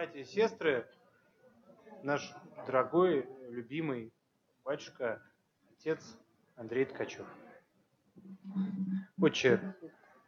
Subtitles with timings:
[0.00, 0.86] Братья и сестры,
[2.02, 2.32] наш
[2.66, 4.14] дорогой, любимый
[4.64, 5.20] батюшка,
[5.76, 6.16] отец
[6.56, 7.26] Андрей Ткачев.
[9.20, 9.60] Отче,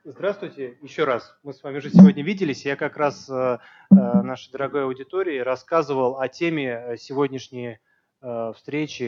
[0.05, 1.35] здравствуйте еще раз.
[1.43, 2.67] Мы с вами уже сегодня виделись.
[2.67, 7.79] Я как раз э, э, нашей дорогой аудитории рассказывал о теме сегодняшней
[8.21, 9.05] э, встречи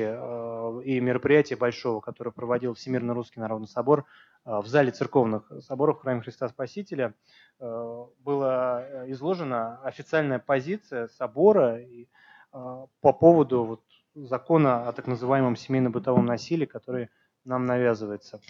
[0.87, 4.07] и мероприятия большого, которое проводил Всемирно Русский Народный Собор
[4.45, 7.15] в зале церковных соборов в храме Христа Спасителя.
[7.61, 12.07] Э, была изложена официальная позиция собора э,
[12.52, 13.80] по поводу вот,
[14.15, 17.11] закона о так называемом семейно-бытовом насилии, который
[17.45, 18.41] нам навязывается.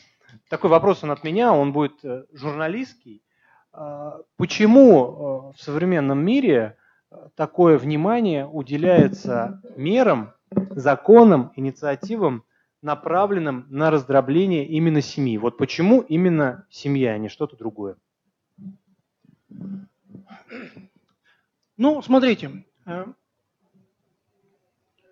[0.49, 3.23] Такой вопрос он от меня, он будет э, журналистский.
[4.37, 6.77] Почему в современном мире
[7.35, 10.33] такое внимание уделяется мерам,
[10.71, 12.45] законам, инициативам,
[12.85, 15.39] направленным на раздробление именно семьи?
[15.39, 17.97] Вот почему именно семья, а не что-то другое?
[21.77, 23.07] Ну, смотрите, э,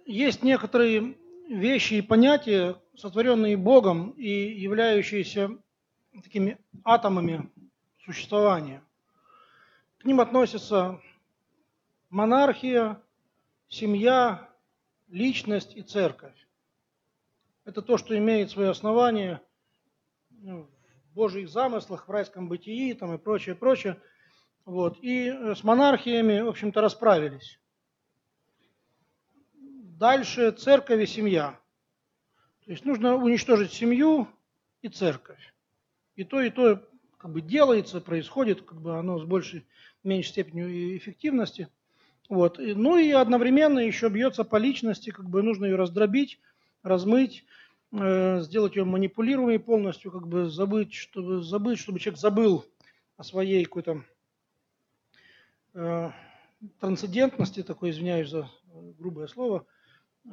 [0.05, 1.17] есть некоторые
[1.49, 5.51] вещи и понятия, сотворенные Богом и являющиеся
[6.23, 7.51] такими атомами
[8.05, 8.83] существования.
[9.99, 11.01] К ним относятся
[12.11, 13.01] монархия,
[13.69, 14.51] семья,
[15.09, 16.42] личность и церковь.
[17.65, 19.41] Это то, что имеет свое основание
[20.31, 20.69] ну,
[21.11, 24.01] в Божьих замыслах, в райском бытии там, и прочее, прочее.
[24.65, 24.99] Вот.
[25.01, 27.61] И э, с монархиями, в общем-то, расправились.
[29.55, 31.59] Дальше церковь и семья.
[32.65, 34.29] То есть нужно уничтожить семью
[34.81, 35.55] и церковь.
[36.17, 36.83] И то, и то
[37.17, 39.67] как бы делается, происходит, как бы оно с большей,
[40.03, 41.69] меньшей степенью эффективности.
[42.29, 42.59] Вот.
[42.59, 46.41] Ну и одновременно еще бьется по личности, как бы нужно ее раздробить,
[46.83, 47.45] размыть,
[47.93, 52.65] э, сделать ее манипулируемой полностью, как бы забыть, чтобы, забыть, чтобы человек забыл
[53.17, 54.05] о своей какой-то
[55.75, 56.11] э,
[56.81, 58.51] трансцендентности, такой, извиняюсь за
[58.99, 59.67] грубое слово,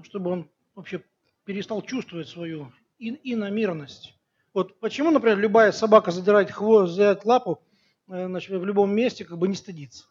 [0.03, 1.03] чтобы он вообще
[1.43, 4.15] перестал чувствовать свою ин иномирность.
[4.53, 7.61] Вот почему, например, любая собака задирает хвост, задирает лапу
[8.07, 10.05] э, значит, в любом месте, как бы не стыдится.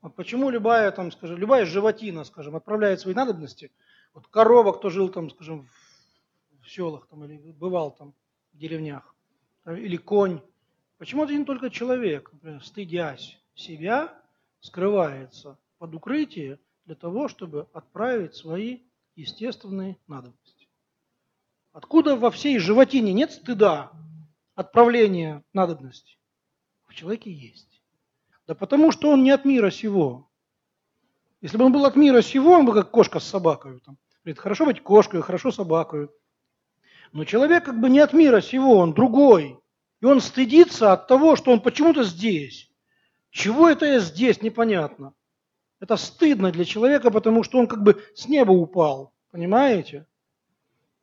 [0.00, 3.72] Вот почему любая, там, скажем, любая животина, скажем, отправляет свои надобности,
[4.14, 5.68] вот корова, кто жил там, скажем,
[6.62, 8.14] в селах там, или бывал там
[8.52, 9.14] в деревнях,
[9.66, 10.40] или конь,
[10.98, 14.16] почему один только человек, например, стыдясь себя,
[14.60, 18.80] скрывается под укрытие для того, чтобы отправить свои
[19.16, 20.68] естественные надобности.
[21.72, 23.92] Откуда во всей животине нет стыда
[24.54, 26.18] отправления надобностей?
[26.86, 27.82] В человеке есть.
[28.46, 30.30] Да потому что он не от мира сего.
[31.40, 33.80] Если бы он был от мира сего, он бы как кошка с собакой.
[33.80, 33.98] Там.
[34.24, 36.08] Говорит, хорошо быть кошкой, хорошо собакой.
[37.12, 39.58] Но человек как бы не от мира сего, он другой.
[40.00, 42.70] И он стыдится от того, что он почему-то здесь.
[43.30, 45.12] Чего это я здесь, непонятно.
[45.78, 50.06] Это стыдно для человека, потому что он как бы с неба упал, понимаете?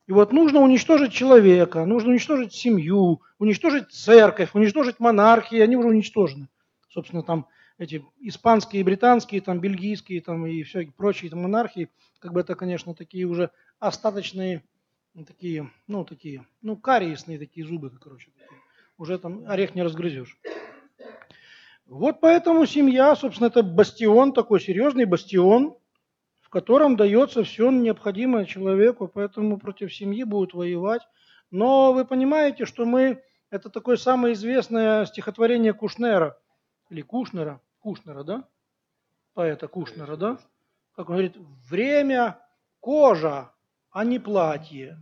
[0.08, 6.48] И вот нужно уничтожить человека, нужно уничтожить семью, уничтожить церковь, уничтожить монархии, они уже уничтожены.
[6.88, 7.46] Собственно, там
[7.82, 12.94] эти испанские, британские, там бельгийские, там и все прочие там, монархии, как бы это, конечно,
[12.94, 13.50] такие уже
[13.80, 14.62] остаточные,
[15.26, 18.60] такие, ну, такие, ну, кариесные такие зубы, короче, такие.
[18.98, 20.38] уже там орех не разгрызешь.
[21.86, 25.76] Вот поэтому семья, собственно, это бастион, такой серьезный бастион,
[26.40, 31.02] в котором дается все необходимое человеку, поэтому против семьи будут воевать.
[31.50, 36.38] Но вы понимаете, что мы, это такое самое известное стихотворение Кушнера,
[36.92, 38.48] или Кушнера, Кушнера, да?
[39.34, 40.38] Поэта Кушнера, да?
[40.96, 41.36] Как он говорит,
[41.68, 42.38] время
[42.80, 43.52] кожа,
[43.90, 44.98] а не платье.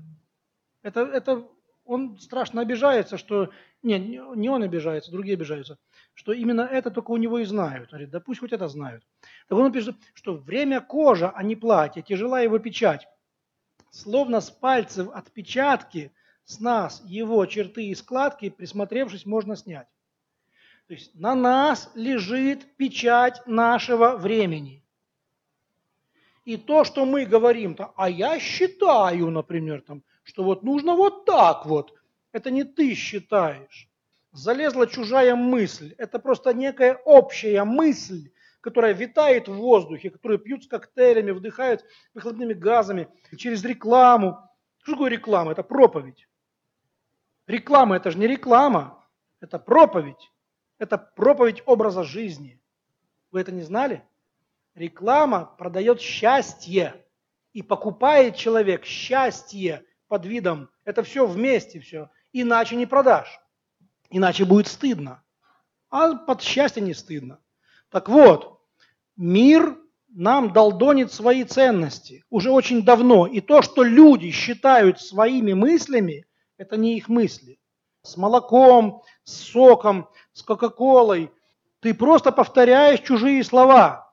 [0.82, 1.48] Это, это
[1.84, 3.50] он страшно обижается, что...
[3.82, 4.02] Нет,
[4.36, 5.78] не он обижается, другие обижаются
[6.20, 7.84] что именно это только у него и знают.
[7.84, 9.02] Он говорит, да пусть хоть это знают.
[9.48, 13.08] Так он пишет, что время кожа, а не платье, тяжела его печать.
[13.90, 16.12] Словно с пальцев отпечатки
[16.44, 19.86] с нас его черты и складки, присмотревшись, можно снять.
[20.90, 24.82] То есть на нас лежит печать нашего времени.
[26.44, 31.26] И то, что мы говорим, -то, а я считаю, например, там, что вот нужно вот
[31.26, 31.94] так вот,
[32.32, 33.88] это не ты считаешь
[34.32, 35.94] залезла чужая мысль.
[35.96, 41.84] Это просто некая общая мысль, которая витает в воздухе, которые пьют с коктейлями, вдыхают
[42.14, 43.06] выхлопными газами
[43.36, 44.38] через рекламу.
[44.82, 45.52] Что такое реклама?
[45.52, 46.26] Это проповедь.
[47.46, 49.06] Реклама– это же не реклама,
[49.40, 50.32] это проповедь.
[50.80, 52.58] Это проповедь образа жизни.
[53.30, 54.02] Вы это не знали?
[54.74, 57.04] Реклама продает счастье.
[57.52, 60.70] И покупает человек счастье под видом.
[60.84, 62.08] Это все вместе все.
[62.32, 63.40] Иначе не продашь.
[64.08, 65.22] Иначе будет стыдно.
[65.90, 67.40] А под счастье не стыдно.
[67.90, 68.62] Так вот,
[69.16, 69.76] мир
[70.08, 73.26] нам долдонит свои ценности уже очень давно.
[73.26, 76.24] И то, что люди считают своими мыслями,
[76.56, 77.59] это не их мысли.
[78.02, 81.32] С молоком, с соком, с кока-колой.
[81.80, 84.12] Ты просто повторяешь чужие слова.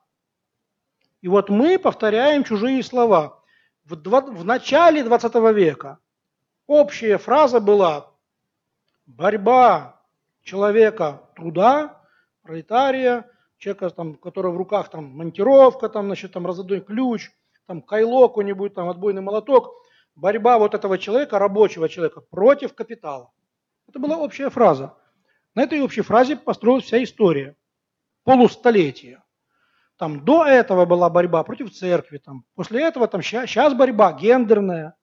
[1.22, 3.44] И вот мы повторяем чужие слова.
[3.86, 6.00] В, два, в начале 20 века
[6.68, 8.12] общая фраза была
[9.06, 10.01] борьба
[10.44, 12.01] человека труда,
[12.44, 17.31] пролетария, человека, там, у которого в руках там монтировка, там, значит, там разодой ключ,
[17.66, 19.74] там кайло какой-нибудь, там отбойный молоток,
[20.16, 23.31] борьба вот этого человека, рабочего человека, против капитала.
[23.88, 24.95] Это была общая фраза.
[25.56, 27.56] На этой общей фразе построилась вся история.
[28.24, 29.24] Полустолетия.
[29.98, 34.95] Там до этого была борьба против церкви, там, после этого там сейчас борьба гендерная,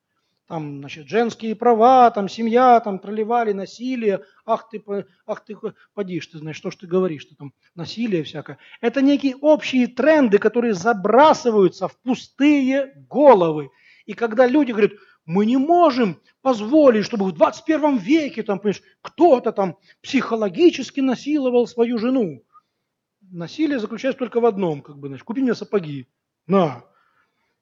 [0.47, 4.83] там, значит, женские права, там, семья, там, проливали насилие, ах ты,
[5.27, 5.57] ах ты,
[5.95, 8.59] подишь, ты знаешь, что ж ты говоришь, что там насилие всякое.
[8.81, 13.71] Это некие общие тренды, которые забрасываются в пустые головы.
[14.07, 14.93] И когда люди говорят,
[15.27, 18.61] мы не можем позволить, чтобы в 21 веке там,
[19.01, 22.43] кто-то там психологически насиловал свою жену.
[23.23, 26.07] Насилие заключается только в одном, как бы, значит, купи мне сапоги.
[26.47, 26.85] На.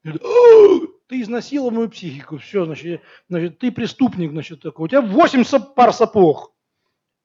[0.02, 4.86] Ты изнасиловал мою психику, все, значит, значит, ты преступник, значит, такой.
[4.86, 5.44] У тебя 8
[5.74, 6.52] пар сапог.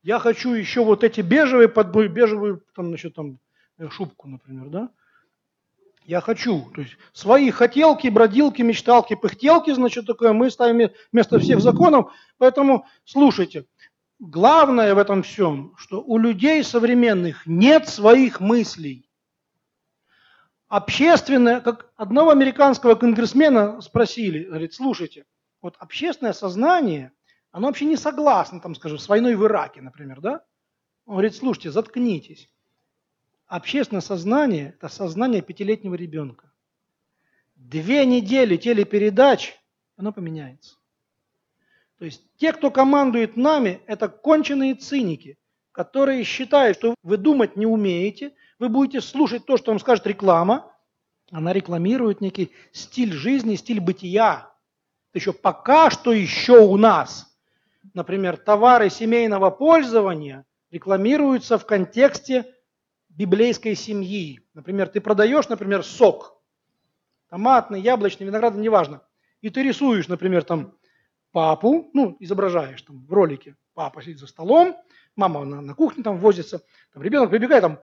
[0.03, 3.39] Я хочу еще вот эти бежевые, под бежевую, там, значит, там,
[3.77, 4.89] э, шубку, например, да?
[6.07, 6.71] Я хочу.
[6.73, 12.13] То есть свои хотелки, бродилки, мечталки, пыхтелки, значит, такое мы ставим вместо всех законов.
[12.37, 13.65] Поэтому слушайте,
[14.17, 19.09] главное в этом всем, что у людей современных нет своих мыслей.
[20.69, 25.25] Общественное, как одного американского конгрессмена спросили, говорит, слушайте,
[25.61, 27.11] вот общественное сознание,
[27.51, 30.45] оно вообще не согласно, там, скажем, с войной в Ираке, например, да?
[31.05, 32.49] Он говорит, слушайте, заткнитесь.
[33.47, 36.51] Общественное сознание– это сознание пятилетнего ребенка.
[37.55, 39.57] Две недели телепередач,
[39.95, 40.75] оно поменяется.
[41.97, 45.37] То есть те, кто командует нами, это конченые циники,
[45.71, 50.71] которые считают, что вы думать не умеете, вы будете слушать то, что вам скажет реклама.
[51.31, 54.51] Она рекламирует некий стиль жизни, стиль бытия.
[55.11, 57.37] Это еще пока что еще у нас.
[57.93, 62.53] Например, товары семейного пользования рекламируются в контексте
[63.17, 64.41] библейской семьи.
[64.53, 66.39] Например, ты продаешь, например, сок,
[67.29, 69.01] томатный, яблочный, виноградный, неважно.
[69.41, 70.77] И ты рисуешь, например, там
[71.31, 74.77] папу, ну, изображаешь там в ролике, папа сидит за столом,
[75.15, 76.61] мама на, на кухне там возится,
[76.93, 77.79] там ребенок прибегает, там,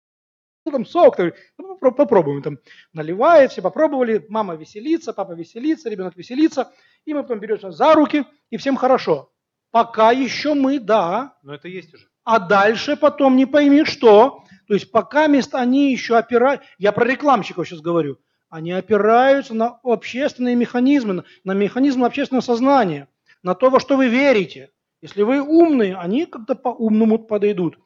[0.65, 2.59] ну, там сок, там, ну, попробуем, там,
[2.93, 6.73] наливает, все попробовали, мама веселится, папа веселится, ребенок веселится,
[7.05, 9.33] и мы потом берем за руки, и всем хорошо.
[9.73, 11.37] Пока еще мы, да.
[11.43, 12.09] Но это есть уже.
[12.23, 14.44] А дальше потом не пойми что.
[14.67, 18.19] То есть пока мест они еще опираются, я про рекламщиков сейчас говорю,
[18.49, 23.09] они опираются на общественные механизмы, на, на механизмы общественного сознания,
[23.43, 24.71] на то, во что вы верите.
[25.03, 27.79] Если вы умные, они как-то по-умному подойдут.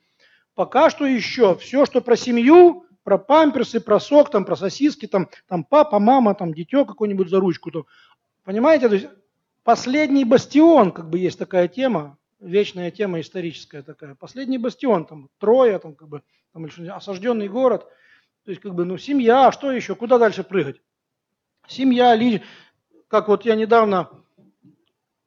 [0.54, 5.28] Пока что еще все, что про семью, про памперсы, про сок, там, про сосиски, там,
[5.48, 7.70] там папа, мама, там дитё какой-нибудь за ручку.
[7.70, 7.86] То,
[8.44, 9.08] понимаете, то есть
[9.64, 14.14] последний бастион, как бы есть такая тема, вечная тема историческая такая.
[14.14, 17.86] Последний бастион, там, Троя, там, как бы, там, осажденный город.
[18.44, 20.80] То есть, как бы, ну, семья, что еще, куда дальше прыгать?
[21.66, 22.42] Семья, ли,
[23.08, 24.10] как вот я недавно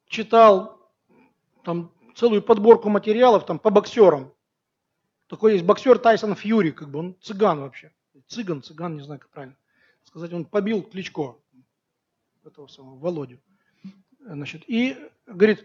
[0.06, 0.90] читал
[1.64, 4.32] там целую подборку материалов там по боксерам.
[5.28, 7.92] Такой есть боксер Тайсон Фьюри, как бы он цыган вообще.
[8.26, 9.56] Цыган, цыган, не знаю, как правильно
[10.04, 10.32] сказать.
[10.32, 11.36] Он побил Кличко,
[12.44, 13.40] этого самого Володю.
[14.20, 14.96] Значит, и
[15.26, 15.64] говорит,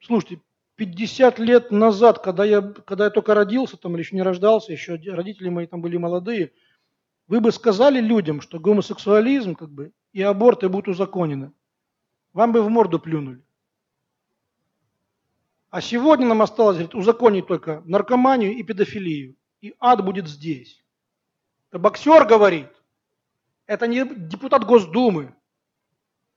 [0.00, 0.40] слушайте,
[0.80, 4.94] 50 лет назад, когда я, когда я только родился, там, или еще не рождался, еще
[5.12, 6.52] родители мои там были молодые,
[7.28, 11.52] вы бы сказали людям, что гомосексуализм как бы, и аборты будут узаконены.
[12.32, 13.42] Вам бы в морду плюнули.
[15.68, 19.36] А сегодня нам осталось говорит, узаконить только наркоманию и педофилию.
[19.60, 20.82] И ад будет здесь.
[21.68, 22.70] Это боксер говорит.
[23.66, 25.34] Это не депутат Госдумы.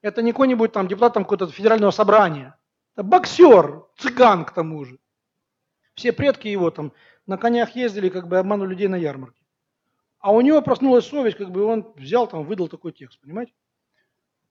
[0.01, 2.57] Это не какой-нибудь там депутат там какого-то федерального собрания.
[2.95, 4.99] Боксер, цыган к тому же.
[5.95, 6.91] Все предки его там
[7.25, 9.43] на конях ездили, как бы обманули людей на ярмарке.
[10.19, 13.53] А у него проснулась совесть, как бы он взял там, выдал такой текст, понимаете?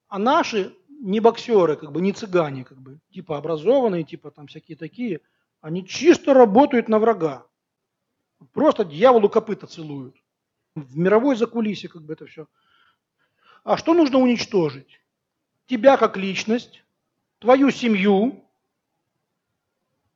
[0.09, 4.77] А наши не боксеры, как бы не цыгане, как бы, типа образованные, типа там всякие
[4.77, 5.21] такие,
[5.61, 7.47] они чисто работают на врага.
[8.53, 10.17] Просто дьяволу копыта целуют.
[10.75, 12.47] В мировой закулисе как бы это все.
[13.65, 15.01] А что нужно уничтожить?
[15.67, 16.82] Тебя как личность,
[17.43, 18.45] твою семью,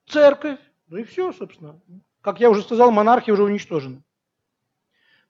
[0.07, 1.81] церковь, ну и все, собственно.
[2.21, 4.03] Как я уже сказал, монархия уже уничтожена.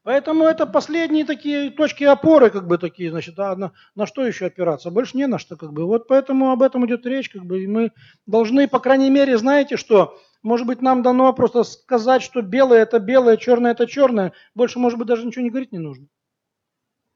[0.02, 4.46] Поэтому это последние такие точки опоры, как бы такие, значит, а на, на что еще
[4.46, 4.90] опираться?
[4.90, 5.84] Больше не на что, как бы.
[5.84, 7.90] Вот поэтому об этом идет речь, как бы, и мы
[8.26, 13.00] должны, по крайней мере, знаете что, может быть, нам дано просто сказать, что белое это
[13.00, 14.32] белое, черное это черное.
[14.54, 16.06] Больше, может быть, даже ничего не говорить не нужно.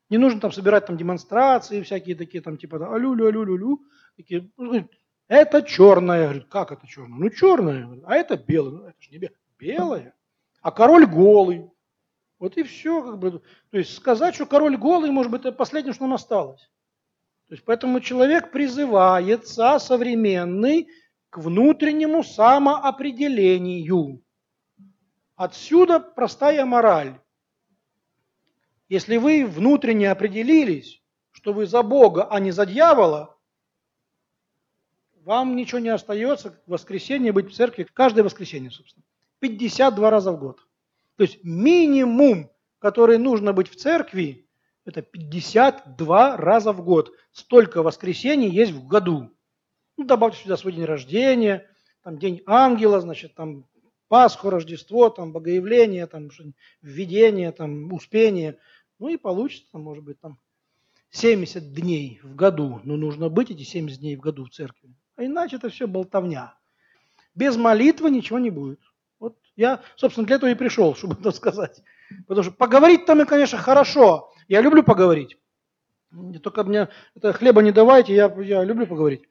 [0.08, 3.80] Не нужно там собирать там демонстрации всякие такие, там типа алю-лю, алю-лю-лю.
[4.20, 4.86] Такие, ну,
[5.28, 6.24] это черное.
[6.24, 7.18] Говорит, как это черное?
[7.18, 8.02] Ну, черное.
[8.04, 8.72] А это белое.
[8.72, 9.38] Ну, это же не белое.
[9.58, 10.14] Белое.
[10.60, 11.70] А король голый.
[12.38, 13.02] Вот и все.
[13.02, 13.40] Как бы.
[13.70, 16.70] То есть сказать, что король голый, может быть, это последнее, что нам осталось.
[17.48, 20.88] То есть поэтому человек призывается современный
[21.30, 24.22] к внутреннему самоопределению.
[25.34, 27.18] Отсюда простая мораль.
[28.90, 33.39] Если вы внутренне определились, что вы за Бога, а не за дьявола,
[35.24, 39.04] вам ничего не остается в воскресенье быть в церкви, каждое воскресенье, собственно.
[39.40, 40.60] 52 раза в год.
[41.16, 44.46] То есть минимум, который нужно быть в церкви,
[44.84, 47.12] это 52 раза в год.
[47.32, 49.30] Столько воскресений есть в году.
[49.96, 51.68] Ну, добавьте сюда свой день рождения,
[52.02, 53.66] там день ангела, значит, там
[54.08, 56.30] Пасху, Рождество, там Богоявление, там
[56.82, 58.58] введение, там Успение.
[58.98, 60.38] Ну и получится, может быть, там
[61.10, 62.80] 70 дней в году.
[62.82, 64.94] Но нужно быть эти 70 дней в году в церкви.
[65.20, 66.54] А иначе это все болтовня.
[67.34, 68.80] Без молитвы ничего не будет.
[69.18, 71.82] Вот я, собственно, для этого и пришел, чтобы это сказать.
[72.26, 74.32] Потому что поговорить там, и, конечно, хорошо.
[74.48, 75.36] Я люблю поговорить.
[76.42, 79.28] Только мне это хлеба не давайте, я, я люблю поговорить.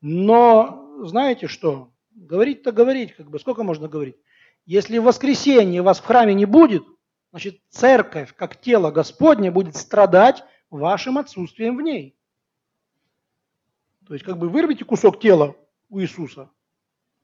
[0.00, 1.92] Но знаете что?
[2.14, 4.16] Говорить-то говорить, как бы, сколько можно говорить?
[4.64, 6.82] Если в воскресенье вас в храме не будет,
[7.30, 12.15] значит, церковь, как тело Господне, будет страдать вашим отсутствием в ней.
[14.06, 15.56] То есть, как бы вырвите кусок тела
[15.88, 16.50] у Иисуса.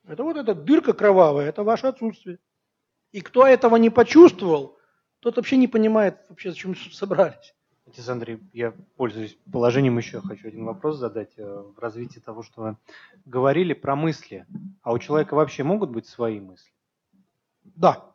[0.05, 2.39] Это вот эта дырка кровавая, это ваше отсутствие.
[3.13, 4.79] И кто этого не почувствовал,
[5.21, 7.55] тот вообще не понимает, вообще, зачем собрались.
[7.87, 12.63] Отец Андрей, я пользуюсь положением еще хочу один вопрос задать э, в развитии того, что
[12.63, 12.77] вы
[13.27, 14.47] говорили про мысли.
[14.83, 16.73] А у человека вообще могут быть свои мысли?
[17.65, 18.13] Да.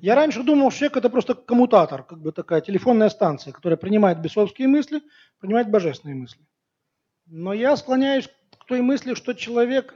[0.00, 4.20] Я раньше думал, что человек это просто коммутатор, как бы такая телефонная станция, которая принимает
[4.20, 5.02] бесовские мысли,
[5.38, 6.40] принимает божественные мысли.
[7.30, 9.94] Но я склоняюсь к той мысли, что человек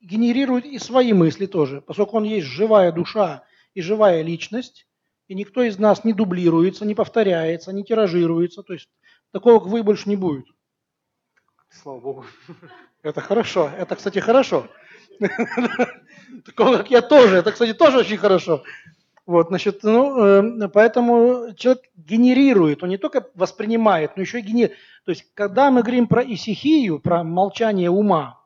[0.00, 4.86] генерирует и свои мысли тоже, поскольку он есть живая душа и живая личность,
[5.26, 8.62] и никто из нас не дублируется, не повторяется, не тиражируется.
[8.62, 8.90] То есть
[9.32, 10.46] такого, как вы, больше не будет.
[11.70, 12.26] Слава Богу.
[13.02, 13.70] Это хорошо.
[13.76, 14.68] Это, кстати, хорошо.
[16.44, 17.36] Такого, как я тоже.
[17.36, 18.62] Это, кстати, тоже очень хорошо.
[19.26, 24.78] Вот, значит, ну, э, поэтому человек генерирует, он не только воспринимает, но еще и генерирует.
[25.04, 28.40] То есть, когда мы говорим про исихию, про молчание ума,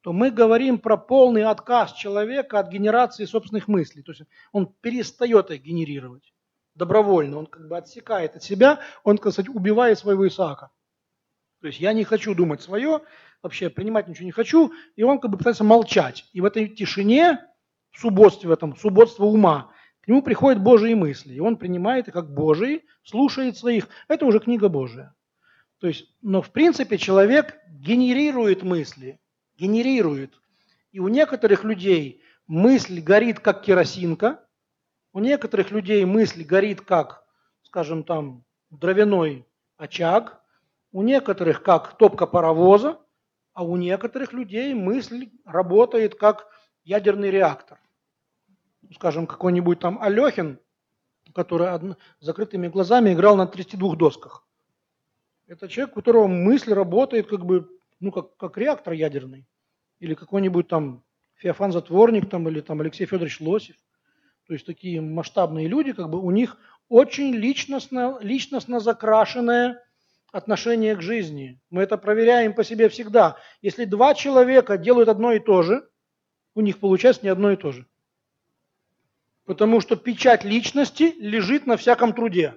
[0.00, 4.02] то мы говорим про полный отказ человека от генерации собственных мыслей.
[4.02, 6.32] То есть он перестает их генерировать
[6.74, 10.70] добровольно, он как бы отсекает от себя, он, сказать, убивает своего Исаака.
[11.60, 13.00] То есть я не хочу думать свое,
[13.42, 16.24] вообще принимать ничего не хочу, и он как бы пытается молчать.
[16.32, 17.40] И в этой тишине,
[17.90, 19.72] в субботстве, в этом субботство ума,
[20.06, 23.88] к нему приходят Божьи мысли, и он принимает их как Божьи, слушает своих.
[24.06, 25.12] Это уже книга Божия.
[25.80, 29.18] То есть, но в принципе человек генерирует мысли,
[29.58, 30.40] генерирует.
[30.92, 34.44] И у некоторых людей мысль горит как керосинка,
[35.12, 37.24] у некоторых людей мысль горит как,
[37.64, 39.44] скажем там, дровяной
[39.76, 40.40] очаг,
[40.92, 43.00] у некоторых как топка паровоза,
[43.54, 46.46] а у некоторых людей мысль работает как
[46.84, 47.80] ядерный реактор.
[48.94, 50.58] Скажем, какой-нибудь там Алехин,
[51.34, 54.46] который закрытыми глазами играл на 32 досках.
[55.46, 57.68] Это человек, у которого мысль работает как бы
[58.00, 59.46] ну, как, как реактор ядерный,
[60.00, 61.04] или какой-нибудь там
[61.36, 63.76] Феофан Затворник, там, или там Алексей Федорович Лосев.
[64.46, 66.56] То есть такие масштабные люди, как бы у них
[66.88, 69.82] очень личностно, личностно закрашенное
[70.32, 71.60] отношение к жизни.
[71.70, 73.38] Мы это проверяем по себе всегда.
[73.60, 75.88] Если два человека делают одно и то же,
[76.54, 77.86] у них получается не одно и то же.
[79.46, 82.54] Потому что печать личности лежит на всяком труде.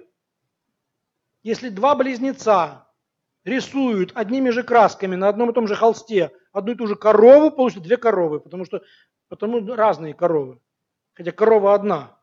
[1.42, 2.88] Если два близнеца
[3.44, 7.50] рисуют одними же красками на одном и том же холсте одну и ту же корову,
[7.50, 8.82] получат две коровы, потому что
[9.28, 10.60] потому разные коровы.
[11.14, 12.18] Хотя корова одна,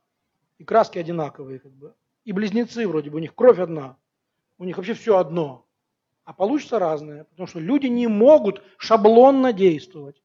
[0.58, 1.60] и краски одинаковые.
[1.60, 1.94] Как бы.
[2.26, 3.98] И близнецы вроде бы, у них кровь одна,
[4.58, 5.66] у них вообще все одно.
[6.26, 10.22] А получится разное, потому что люди не могут шаблонно действовать.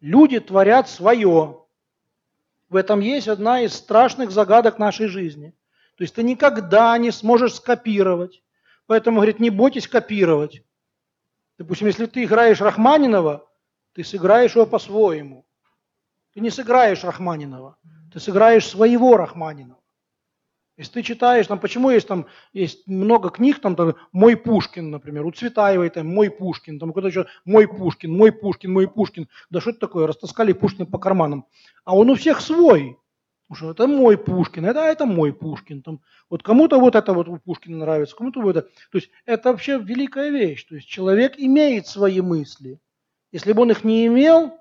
[0.00, 1.61] Люди творят свое.
[2.72, 5.54] В этом есть одна из страшных загадок нашей жизни.
[5.96, 8.42] То есть ты никогда не сможешь скопировать
[8.86, 10.62] Поэтому, говорит, не бойтесь копировать.
[11.58, 13.48] Допустим, если ты играешь Рахманинова,
[13.94, 15.46] ты сыграешь его по-своему.
[16.34, 17.76] Ты не сыграешь Рахманинова,
[18.12, 19.81] ты сыграешь своего Рахманинова.
[20.82, 25.24] Если ты читаешь, там, почему есть там есть много книг, там, там «Мой Пушкин», например,
[25.24, 29.28] у Цветаевой там «Мой Пушкин», там кто-то еще «Мой Пушкин», «Мой Пушкин», «Мой Пушкин».
[29.48, 30.08] Да что это такое?
[30.08, 31.46] Растаскали Пушкина по карманам.
[31.84, 32.98] А он у всех свой.
[33.46, 35.82] Потому что это мой Пушкин, это, это мой Пушкин.
[35.82, 38.68] Там, вот кому-то вот это вот у Пушкина нравится, кому-то вот это.
[38.90, 40.64] То есть это вообще великая вещь.
[40.64, 42.80] То есть человек имеет свои мысли.
[43.30, 44.58] Если бы он их не имел,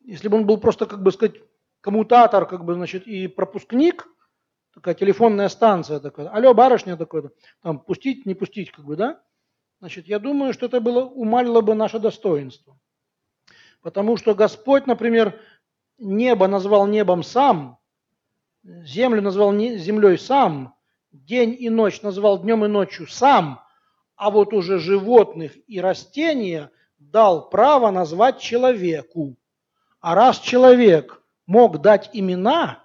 [0.00, 1.36] если бы он был просто, как бы сказать,
[1.80, 4.08] коммутатор, как бы, значит, и пропускник,
[4.74, 7.30] такая телефонная станция такая, алло, барышня такой,
[7.62, 9.22] там, пустить, не пустить, как бы, да?
[9.80, 12.78] Значит, я думаю, что это было, умалило бы наше достоинство.
[13.80, 15.40] Потому что Господь, например,
[15.98, 17.78] небо назвал небом сам,
[18.62, 20.76] землю назвал землей сам,
[21.10, 23.60] день и ночь назвал днем и ночью сам,
[24.16, 29.36] а вот уже животных и растения дал право назвать человеку.
[30.00, 32.84] А раз человек мог дать имена,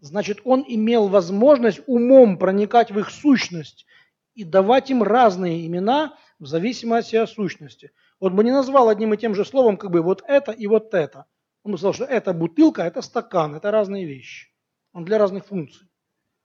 [0.00, 3.86] значит, он имел возможность умом проникать в их сущность
[4.34, 7.90] и давать им разные имена в зависимости от сущности.
[8.20, 10.94] Вот бы не назвал одним и тем же словом как бы вот это и вот
[10.94, 11.26] это.
[11.62, 14.48] Он бы сказал, что это бутылка, это стакан, это разные вещи.
[14.92, 15.88] Он для разных функций.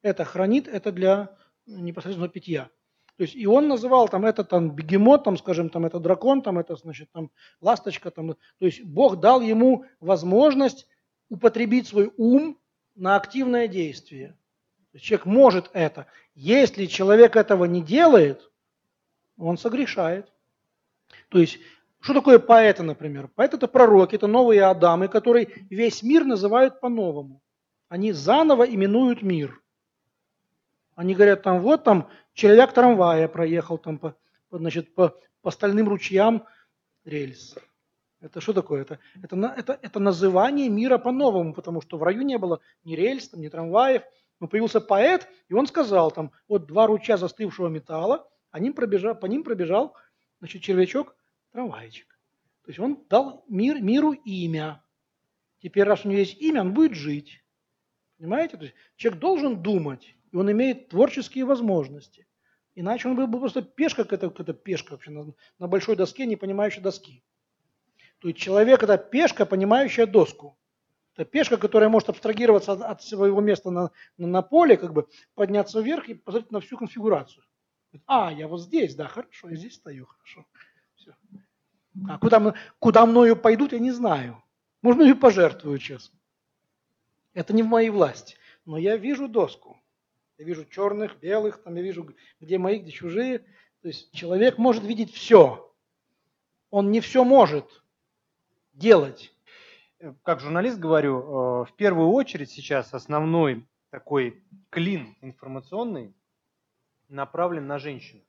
[0.02, 2.70] Это хранит, это для непосредственно питья.
[3.16, 6.58] То есть и он называл там это там бегемот, там, скажем, там это дракон, там
[6.58, 7.30] это значит там
[7.62, 8.34] ласточка, там.
[8.34, 10.88] То есть Бог дал ему возможность
[11.30, 12.58] употребить свой ум
[12.96, 14.36] на активное действие.
[15.00, 16.08] Человек может это.
[16.36, 18.50] Если человек этого не делает,
[19.38, 20.32] он согрешает.
[21.30, 21.60] То есть
[22.00, 23.30] что такое поэты, например?
[23.30, 27.42] Поэт это пророки, это новые Адамы, которые весь мир называют по-новому.
[27.88, 29.62] Они заново именуют мир.
[30.96, 34.16] Они говорят, там вот там человек трамвая проехал там по,
[34.52, 36.46] значит, по, по стальным ручьям
[37.06, 37.56] рельс.
[38.24, 38.82] Это что такое?
[38.82, 43.30] Это, это, это, это называние мира по-новому, потому что в раю не было ни рельс,
[43.30, 44.04] там, ни трамваев.
[44.40, 49.16] Но появился поэт, и он сказал, там, вот два ручья застывшего металла, а ним пробежал,
[49.16, 49.96] по ним пробежал
[50.40, 51.16] значит, червячок,
[51.52, 52.08] трамвайчик.
[52.64, 54.82] То есть он дал мир, миру имя.
[55.62, 57.44] Теперь, раз у него есть имя, он будет жить.
[58.18, 58.58] Понимаете?
[58.58, 62.26] То есть человек должен думать и он имеет творческие возможности.
[62.74, 66.82] Иначе он был бы просто пешка, какая-то пешка вообще на, на большой доске, не понимающая
[66.82, 67.24] доски.
[68.24, 70.58] То есть человек это пешка, понимающая доску.
[71.14, 75.82] Это пешка, которая может абстрагироваться от, своего места на, на, на поле, как бы подняться
[75.82, 77.44] вверх и посмотреть на всю конфигурацию.
[78.06, 80.46] А, я вот здесь, да, хорошо, я здесь стою, хорошо.
[80.96, 81.12] Все.
[82.08, 84.42] А куда, куда мною пойдут, я не знаю.
[84.82, 86.10] Можно и пожертвую сейчас.
[87.34, 88.38] Это не в моей власти.
[88.64, 89.78] Но я вижу доску.
[90.38, 93.40] Я вижу черных, белых, там я вижу, где мои, где чужие.
[93.82, 95.76] То есть человек может видеть все.
[96.70, 97.83] Он не все может
[98.74, 99.34] делать.
[100.24, 106.14] Как журналист говорю, э, в первую очередь сейчас основной такой клин информационный
[107.08, 108.24] направлен на женщину.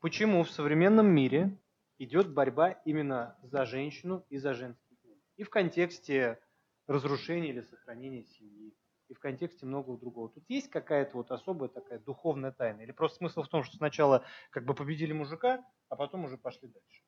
[0.00, 1.58] Почему в современном мире
[1.98, 4.96] идет борьба именно за женщину и за женский?
[5.36, 6.38] И в контексте
[6.86, 8.72] разрушения или сохранения семьи,
[9.08, 10.28] и в контексте многого другого.
[10.28, 12.82] Тут есть какая-то вот особая такая духовная тайна?
[12.82, 16.68] Или просто смысл в том, что сначала как бы победили мужика, а потом уже пошли
[16.68, 17.02] дальше?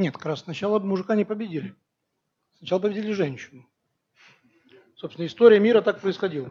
[0.00, 1.74] Нет, как раз сначала мужика не победили.
[2.56, 3.68] Сначала победили женщину.
[4.96, 6.50] Собственно, история мира так происходила.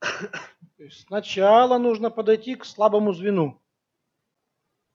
[0.00, 3.60] То есть сначала нужно подойти к слабому звену.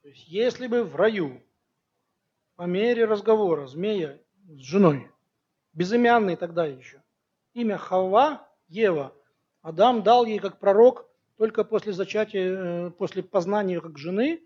[0.01, 1.39] То есть если бы в раю
[2.55, 5.11] по мере разговора змея с женой,
[5.73, 7.03] безымянный тогда еще,
[7.53, 9.13] имя Хава, Ева.
[9.61, 14.41] Адам дал ей как пророк только после зачатия, э, после познания как жены,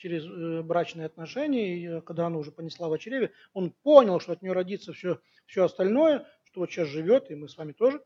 [0.00, 4.32] через э, брачные отношения, и э, когда она уже понесла в чреве, он понял, что
[4.32, 8.02] от нее родится все, все остальное, что вот сейчас живет, и мы с вами тоже.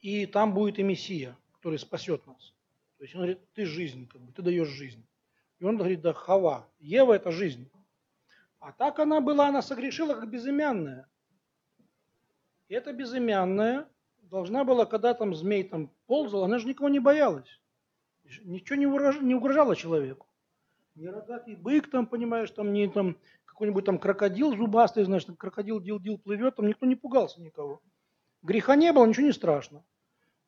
[0.00, 2.54] И там будет и Мессия, который спасет нас.
[2.96, 5.04] То есть он говорит, ты жизнь, как бы, ты даешь жизнь.
[5.58, 7.68] И он говорит, да, Хава, Ева это жизнь.
[8.60, 11.08] А так она была, она согрешила как безымянная.
[12.68, 13.88] И эта безымянная
[14.22, 17.60] должна была, когда там змей там ползал, она же никого не боялась.
[18.44, 20.27] Ничего не угрожало человеку.
[20.98, 26.18] Ни рогатый бык там, понимаешь, там не там какой-нибудь там крокодил зубастый, значит, крокодил дил-дил
[26.18, 27.80] плывет, там никто не пугался никого.
[28.42, 29.84] Греха не было, ничего не страшно.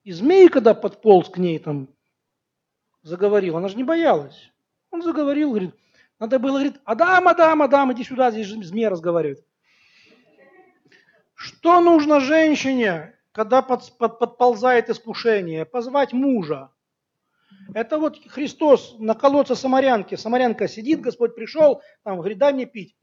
[0.02, 1.88] И змей, когда подполз к ней там,
[3.02, 4.50] заговорил, она же не боялась.
[4.90, 5.72] Он заговорил, говорит,
[6.18, 9.44] надо было, говорит, Адам, Адам, Адам, иди сюда, здесь же змея разговаривает.
[11.36, 15.64] Что нужно женщине, когда под, под, подползает искушение?
[15.64, 16.72] Позвать мужа.
[17.74, 20.14] Это вот Христос на колодце Самарянки.
[20.14, 22.96] Самарянка сидит, Господь пришел, там, говорит, дай мне пить.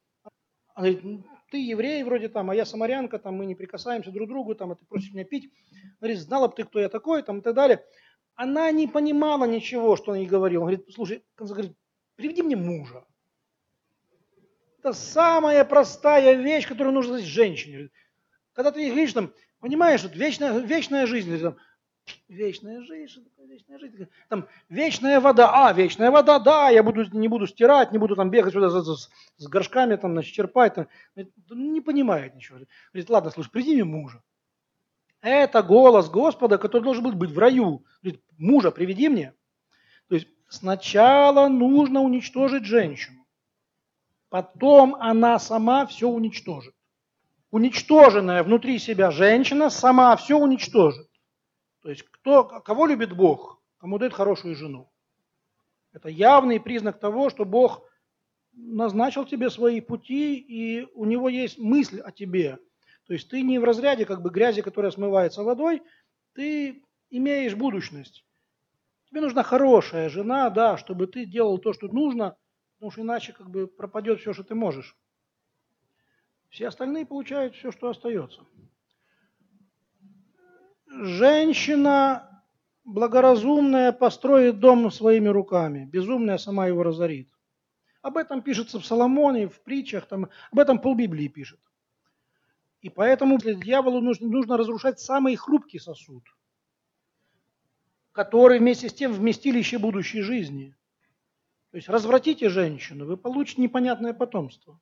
[0.73, 4.31] Она говорит, ты еврей вроде там, а я самарянка, там мы не прикасаемся друг к
[4.31, 5.51] другу, там, а ты просишь меня пить.
[5.99, 7.83] Говорит, знала бы ты, кто я такой, там и так далее.
[8.35, 10.61] Она не понимала ничего, что он ей говорил.
[10.61, 11.73] Он говорит, слушай, он говорит,
[12.15, 13.05] приведи мне мужа.
[14.79, 17.89] Это самая простая вещь, которую нужно знать женщине.
[18.53, 21.57] Когда ты говоришь, там, понимаешь, вот вечная, вечная жизнь, там,
[22.27, 24.07] вечная жизнь, что такое вечная жизнь?
[24.29, 28.29] Там, вечная вода, а, вечная вода, да, я буду, не буду стирать, не буду там
[28.29, 30.75] бегать сюда с, с горшками, там, значит, черпать.
[30.75, 30.87] Там.
[31.49, 32.59] Не понимает ничего.
[32.91, 34.21] Говорит, ладно, слушай, приди мне мужа.
[35.21, 37.83] Это голос Господа, который должен был быть в раю.
[38.01, 39.33] Говорит, мужа приведи мне.
[40.07, 43.25] То есть сначала нужно уничтожить женщину.
[44.29, 46.75] Потом она сама все уничтожит.
[47.49, 51.06] Уничтоженная внутри себя женщина сама все уничтожит.
[51.87, 54.91] То есть кто, кого любит Бог, кому дает хорошую жену.
[55.93, 57.81] Это явный признак того, что Бог
[58.51, 62.59] назначил тебе свои пути, и у него есть мысль о тебе.
[63.05, 65.81] То есть ты не в разряде как бы грязи, которая смывается водой,
[66.33, 68.25] ты имеешь будущность.
[69.05, 72.35] Тебе нужна хорошая жена, да, чтобы ты делал то, что нужно,
[72.73, 74.97] потому что иначе как бы пропадет все, что ты можешь.
[76.49, 78.45] Все остальные получают все, что остается.
[80.89, 82.43] Женщина
[82.85, 87.29] благоразумная построит дом своими руками, безумная сама его разорит.
[88.01, 91.59] Об этом пишется в Соломоне, в притчах, там, об этом полбиблии пишет.
[92.81, 96.23] И поэтому для дьяволу нужно, нужно разрушать самый хрупкий сосуд,
[98.13, 100.75] который вместе с тем вместилище будущей жизни.
[101.71, 104.79] То есть развратите женщину, вы получите непонятное потомство.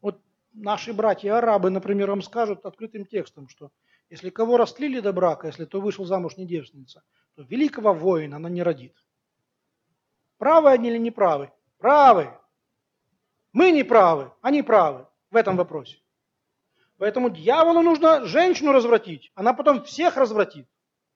[0.00, 0.22] Вот
[0.54, 3.70] наши братья-арабы, например, вам скажут открытым текстом, что
[4.12, 7.02] если кого растлили до брака, если то вышел замуж не девственница,
[7.34, 8.94] то великого воина она не родит.
[10.36, 11.50] Правы они или не правы?
[11.78, 12.30] Правы.
[13.54, 15.96] Мы не правы, они правы в этом вопросе.
[16.98, 20.68] Поэтому дьяволу нужно женщину развратить, она потом всех развратит.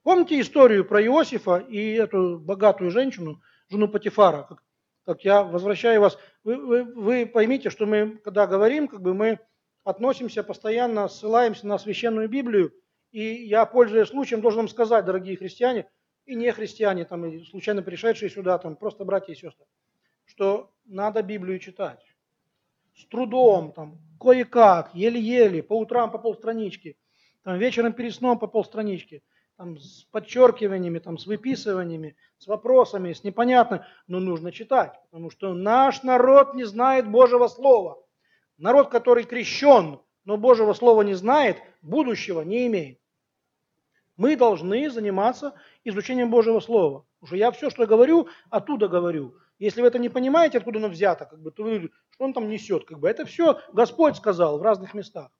[0.03, 4.45] Помните историю про Иосифа и эту богатую женщину, жену Патифара?
[4.45, 4.63] Как,
[5.05, 9.39] как я возвращаю вас, вы, вы, вы поймите, что мы, когда говорим, как бы мы
[9.85, 12.73] относимся постоянно, ссылаемся на священную Библию,
[13.17, 15.89] и я, пользуясь случаем, должен вам сказать, дорогие христиане
[16.27, 19.65] и не христиане, там, и случайно пришедшие сюда, там, просто братья и сестры,
[20.27, 22.05] что надо Библию читать.
[22.95, 26.99] С трудом, там, кое-как, еле-еле, по утрам по полстранички,
[27.43, 29.23] там, вечером перед сном по полстранички,
[29.57, 35.55] там, с подчеркиваниями, там, с выписываниями, с вопросами, с непонятным, но нужно читать, потому что
[35.55, 37.97] наш народ не знает Божьего Слова.
[38.59, 43.01] Народ, который крещен, но Божьего Слова не знает, будущего не имеет
[44.17, 47.05] мы должны заниматься изучением Божьего Слова.
[47.21, 49.37] Потому что я все, что говорю, оттуда говорю.
[49.59, 52.49] Если вы это не понимаете, откуда оно взято, как бы, то вы, что он там
[52.49, 55.31] несет, как бы, это все Господь сказал в разных местах.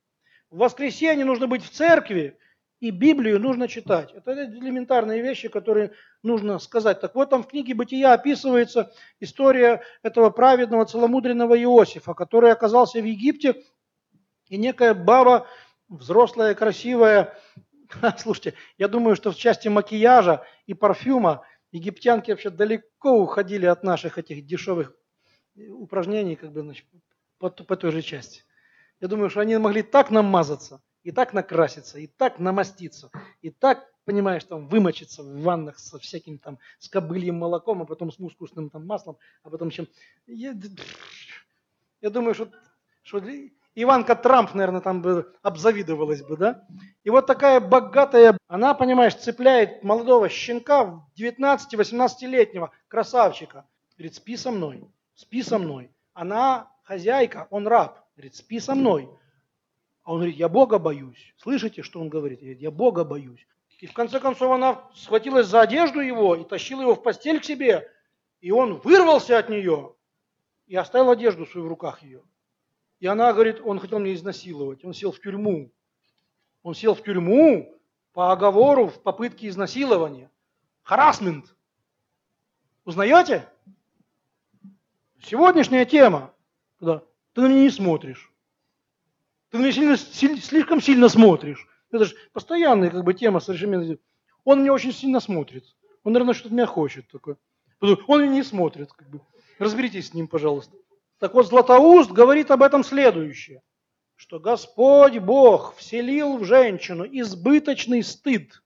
[0.51, 2.39] В воскресенье нужно быть в церкви,
[2.81, 4.13] и Библию нужно читать.
[4.13, 7.01] Это элементарные вещи, которые нужно сказать.
[7.01, 13.05] Так вот, там в книге «Бытия» описывается история этого праведного, целомудренного Иосифа, который оказался в
[13.05, 13.63] Египте,
[14.49, 15.47] и некая баба,
[15.89, 17.35] взрослая, красивая,
[18.19, 24.19] Слушайте, я думаю, что в части макияжа и парфюма египтянки вообще далеко уходили от наших
[24.19, 24.95] этих дешевых
[25.57, 26.87] э, упражнений, как бы, значит,
[27.39, 28.45] по, по той же части.
[29.01, 33.11] Я думаю, что они могли так намазаться, и так накраситься, и так намаститься,
[33.43, 38.11] и так, понимаешь, там вымочиться в ваннах со всяким там, с кобыльем молоком, а потом
[38.11, 39.87] с мускусным там маслом, а потом чем...
[40.27, 40.55] Я,
[42.01, 42.51] я думаю, что,
[43.03, 43.19] что
[43.79, 46.67] Иванка Трамп, наверное, там бы обзавидовалась бы, да?
[47.05, 53.69] И вот такая богатая, она, понимаешь, цепляет молодого щенка, 19-18-летнего красавчика.
[53.99, 54.83] Говорит, спи со мной,
[55.15, 55.91] спи со мной.
[56.15, 58.03] Она хозяйка, он раб.
[58.17, 59.11] Говорит, спи со мной.
[60.05, 61.35] А он говорит, я Бога боюсь.
[61.37, 62.41] Слышите, что он говорит?
[62.41, 63.47] Я Бога боюсь.
[63.81, 67.45] И в конце концов она схватилась за одежду его и тащила его в постель к
[67.45, 67.87] себе.
[68.41, 69.95] И он вырвался от нее
[70.67, 72.23] и оставил одежду свою в руках ее.
[73.01, 75.71] И она говорит, он хотел меня изнасиловать, он сел в тюрьму.
[76.63, 77.79] Он сел в тюрьму
[78.13, 80.31] по оговору в попытке изнасилования.
[80.83, 81.55] Харасмент.
[82.85, 83.49] Узнаете?
[85.23, 86.33] Сегодняшняя тема.
[86.81, 87.03] Да.
[87.35, 88.33] Ты на меня не смотришь.
[89.51, 91.67] Ты на меня сильно, слишком сильно смотришь.
[91.91, 93.99] Это же постоянная как бы тема совершенно.
[94.45, 95.65] Он меня очень сильно смотрит.
[96.03, 97.37] Он, наверное, что-то меня хочет такое.
[97.81, 98.93] Он меня не смотрит.
[98.93, 99.21] Как бы.
[99.59, 100.77] Разберитесь с ним, пожалуйста.
[101.19, 103.63] Так вот, Златоуст говорит об этом следующее,
[104.17, 108.63] что Господь Бог вселил в женщину избыточный стыд.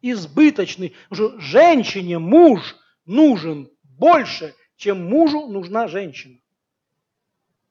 [0.00, 0.94] Избыточный.
[1.12, 6.38] Что женщине муж нужен больше, чем мужу нужна женщина.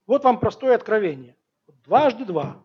[0.06, 1.36] Вот вам простое откровение.
[1.86, 2.64] Дважды два.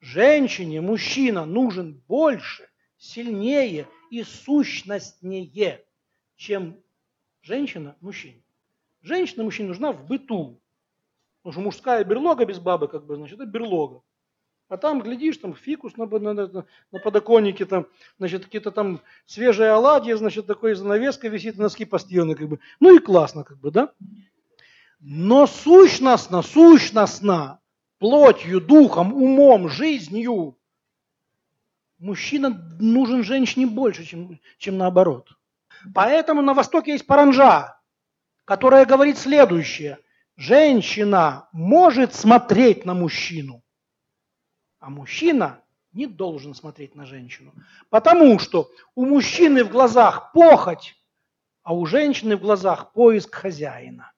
[0.00, 5.84] Женщине мужчина нужен больше, сильнее и сущностнее,
[6.36, 6.80] чем
[7.42, 8.45] женщина мужчине.
[9.06, 10.60] Женщина мужчине нужна в быту.
[11.42, 14.02] Потому что мужская берлога без бабы, как бы, значит, это берлога.
[14.68, 17.86] А там, глядишь, там фикус на, на, на, на подоконнике, там,
[18.18, 22.58] значит, какие-то там свежие оладьи, значит, такой занавеска висит, носки постелены, как бы.
[22.80, 23.92] Ну и классно, как бы, да?
[24.98, 27.60] Но сущностно, сущностно,
[27.98, 30.58] плотью, духом, умом, жизнью,
[31.98, 35.28] мужчина нужен женщине больше, чем, чем наоборот.
[35.94, 37.75] Поэтому на Востоке есть паранжа,
[38.46, 39.98] которая говорит следующее.
[40.36, 43.62] Женщина может смотреть на мужчину,
[44.78, 45.60] а мужчина
[45.92, 47.52] не должен смотреть на женщину.
[47.90, 50.94] Потому что у мужчины в глазах похоть,
[51.62, 54.12] а у женщины в глазах поиск хозяина.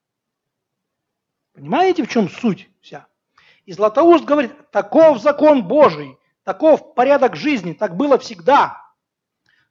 [1.55, 3.07] Понимаете, в чем суть вся?
[3.65, 8.83] И Златоуст говорит, таков закон Божий, таков порядок жизни, так было всегда.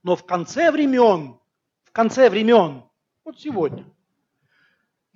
[0.01, 1.39] Но в конце времен,
[1.83, 2.83] в конце времен,
[3.23, 3.85] вот сегодня,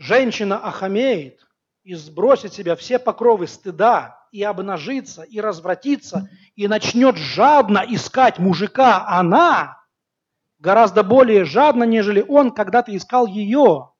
[0.02, 1.48] женщина охамеет
[1.84, 9.08] и сбросит себя все покровы стыда и обнажится, и развратится, и начнет жадно искать мужика,
[9.08, 9.78] она
[10.60, 13.92] гораздо более жадно, нежели он когда-то искал ее.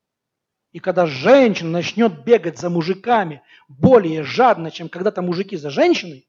[0.72, 6.28] И когда женщина начнет бегать за мужиками более жадно, чем когда-то мужики за женщиной,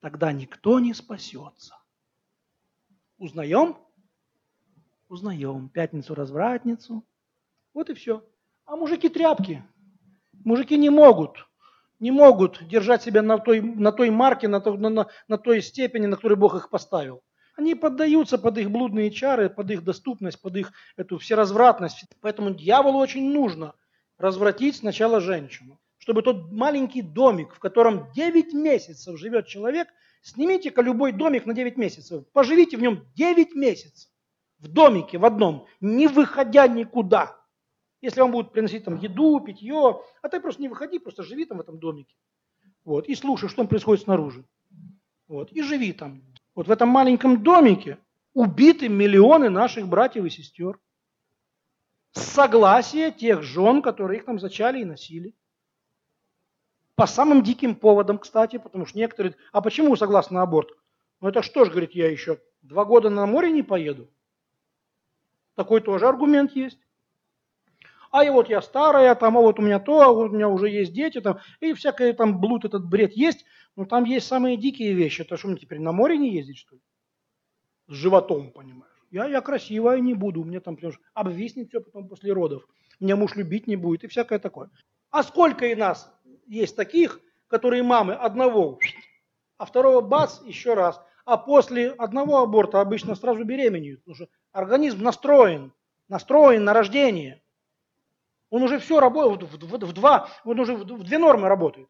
[0.00, 1.76] тогда никто не спасется.
[3.18, 3.76] Узнаем?
[5.08, 5.68] Узнаем.
[5.68, 7.04] Пятницу-развратницу.
[7.74, 8.24] Вот и все.
[8.70, 9.64] А мужики тряпки.
[10.44, 11.44] Мужики не могут
[11.98, 16.06] не могут держать себя на той, на той марке, на, то, на, на той степени,
[16.06, 17.20] на которой Бог их поставил.
[17.56, 22.06] Они поддаются под их блудные чары, под их доступность, под их эту всеразвратность.
[22.22, 23.74] Поэтому дьяволу очень нужно
[24.18, 25.78] развратить сначала женщину.
[25.98, 29.88] Чтобы тот маленький домик, в котором 9 месяцев живет человек,
[30.22, 34.08] снимите-ка любой домик на 9 месяцев, поживите в нем 9 месяцев.
[34.58, 37.39] В домике, в одном, не выходя никуда.
[38.00, 41.58] Если вам будут приносить там еду, питье, а ты просто не выходи, просто живи там
[41.58, 42.14] в этом домике.
[42.84, 44.44] Вот, и слушай, что там происходит снаружи.
[45.28, 46.22] Вот, и живи там.
[46.54, 47.98] Вот в этом маленьком домике
[48.32, 50.78] убиты миллионы наших братьев и сестер.
[52.12, 55.36] С согласия тех жен, которые их там зачали и носили.
[56.96, 59.36] По самым диким поводам, кстати, потому что некоторые...
[59.52, 60.70] А почему согласны на аборт?
[61.20, 64.10] Ну это что ж, говорит, я еще два года на море не поеду.
[65.54, 66.78] Такой тоже аргумент есть
[68.10, 70.48] а и вот я старая, там, а вот у меня то, а вот у меня
[70.48, 73.44] уже есть дети, там, и всякое там блуд, этот бред есть,
[73.76, 75.22] но там есть самые дикие вещи.
[75.22, 76.82] Это что, мне теперь на море не ездить, что ли?
[77.88, 78.90] С животом, понимаешь?
[79.10, 82.66] Я, я красивая не буду, у меня там потому обвиснет все потом после родов.
[83.00, 84.70] Меня муж любить не будет и всякое такое.
[85.10, 86.12] А сколько и нас
[86.46, 88.78] есть таких, которые мамы одного,
[89.58, 91.00] а второго бац, еще раз.
[91.24, 95.72] А после одного аборта обычно сразу беременеют, потому что организм настроен,
[96.08, 97.39] настроен на рождение.
[98.50, 101.88] Он уже все работает, в, в, в два, он уже в, в две нормы работает.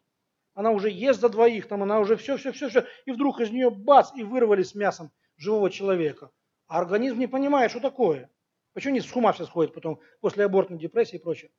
[0.53, 2.85] Она уже ест за двоих, там она уже все, все, все, все.
[3.05, 6.31] И вдруг из нее бац, и вырвали с мясом живого человека.
[6.67, 8.29] А организм не понимает, что такое.
[8.73, 11.51] Почему не с ума все сходит потом после абортной депрессии и прочее.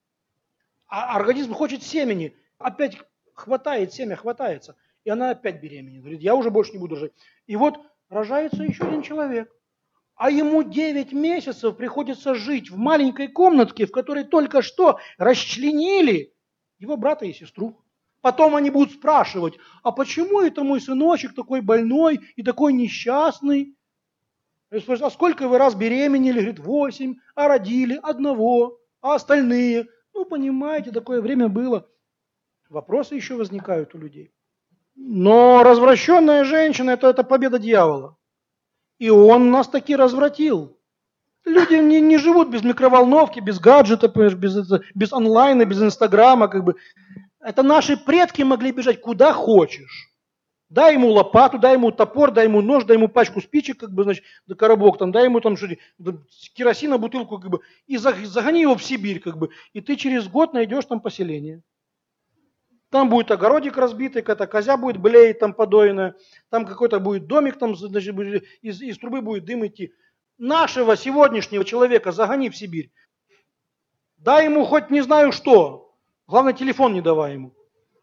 [0.87, 2.99] А организм хочет семени, опять
[3.35, 4.77] хватает семя, хватается.
[5.05, 6.01] И она опять беременна.
[6.01, 7.13] Говорит, я уже больше не буду жить.
[7.47, 7.75] И вот
[8.09, 9.53] рожается еще один человек
[10.23, 16.33] а ему 9 месяцев приходится жить в маленькой комнатке, в которой только что расчленили
[16.79, 17.83] его брата и сестру.
[18.21, 23.77] Потом они будут спрашивать, а почему это мой сыночек такой больной и такой несчастный?
[24.71, 26.39] А сколько вы раз беременели?
[26.39, 27.17] Говорит, восемь.
[27.35, 28.79] А родили одного.
[29.01, 29.89] А остальные?
[30.15, 31.89] Ну, понимаете, такое время было.
[32.69, 34.31] Вопросы еще возникают у людей.
[34.95, 38.19] Но развращенная женщина это,– это победа дьявола.
[39.03, 40.79] И он нас таки развратил.
[41.45, 44.55] Люди не, не живут без микроволновки, без гаджета, без,
[44.95, 46.47] без онлайна, без инстаграма.
[46.47, 46.77] Как бы.
[47.41, 50.13] Это наши предки могли бежать куда хочешь.
[50.69, 54.05] Дай ему лопату, дай ему топор, дай ему нож, дай ему пачку спичек, как бы,
[54.05, 55.67] значит, да коробок, там, дай ему там что
[56.55, 60.55] керосина, бутылку, как бы, и загони его в Сибирь, как бы, и ты через год
[60.55, 61.63] найдешь там поселение.
[62.93, 66.15] Там будет огородик разбитый, какая-то козя будет блеять там подоенная,
[66.51, 68.15] там какой-то будет домик, там значит,
[68.61, 69.95] из, из трубы будет дым идти.
[70.37, 72.93] Нашего сегодняшнего человека загони в Сибирь.
[74.19, 75.97] Дай ему хоть не знаю что.
[76.27, 77.55] Главное, телефон не давай ему.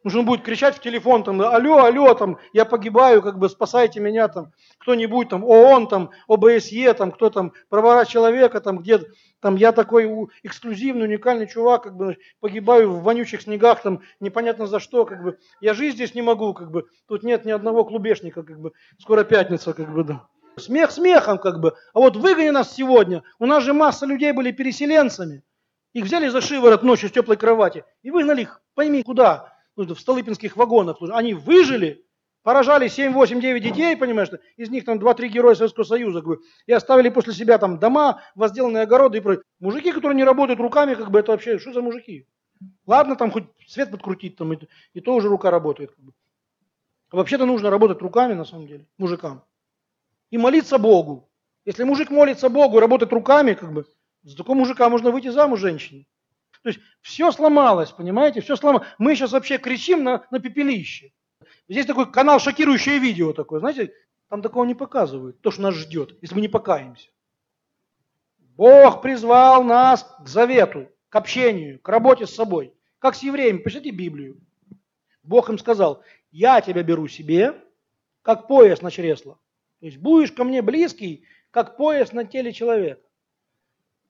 [0.04, 4.30] Он будет кричать в телефон, там, алло, алло, там, я погибаю, как бы спасайте меня,
[4.30, 9.02] там, кто-нибудь, там, ООН, там, ОБСЕ, там, кто там, права человека, там, где,
[9.42, 10.10] там, я такой
[10.44, 15.38] эксклюзивный, уникальный чувак, как бы, погибаю в вонючих снегах, там, непонятно за что, как бы,
[15.60, 19.26] я жить здесь не могу, как бы, тут нет ни одного клубешника, как бы, скоро
[19.26, 20.28] пятница, как бы, да.
[20.56, 24.52] Смех смехом, как бы, а вот выгони нас сегодня, у нас же масса людей были
[24.52, 25.44] переселенцами,
[25.92, 29.54] их взяли за шиворот ночью с теплой кровати и выгнали их, пойми, куда,
[29.88, 30.98] ну, в столыпинских вагонах.
[31.14, 32.06] Они выжили,
[32.44, 36.40] поражали 7, 8, 9 детей, понимаешь, из них там 2-3 героя Советского Союза, как бы,
[36.66, 39.44] и оставили после себя там дома, возделанные огороды и прочее.
[39.60, 42.28] Мужики, которые не работают руками, как бы это вообще, что за мужики?
[42.86, 44.58] Ладно, там хоть свет подкрутить, там, и,
[44.94, 45.92] и то уже рука работает.
[45.92, 46.12] Как бы.
[47.12, 49.44] Вообще-то нужно работать руками, на самом деле, мужикам.
[50.30, 51.30] И молиться Богу.
[51.66, 53.86] Если мужик молится Богу и работает руками, как бы,
[54.24, 56.06] за такого мужика можно выйти замуж женщине.
[56.62, 58.88] То есть все сломалось, понимаете, все сломалось.
[58.98, 61.12] Мы сейчас вообще кричим на, на пепелище.
[61.68, 63.94] Здесь такой канал шокирующее видео такое, знаете,
[64.28, 67.10] там такого не показывают, то, что нас ждет, если мы не покаемся.
[68.38, 72.74] Бог призвал нас к завету, к общению, к работе с собой.
[73.00, 74.42] Как с евреями, почитайте Библию.
[75.24, 77.56] Бог им сказал, я тебя беру себе,
[78.22, 79.40] как пояс на чресло.
[79.80, 83.02] То есть будешь ко мне близкий, как пояс на теле человека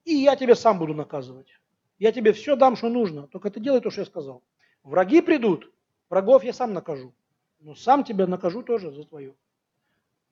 [0.09, 1.58] и я тебе сам буду наказывать.
[1.99, 4.41] Я тебе все дам, что нужно, только ты делай то, что я сказал.
[4.83, 5.71] Враги придут,
[6.09, 7.13] врагов я сам накажу,
[7.59, 9.35] но сам тебя накажу тоже за твое.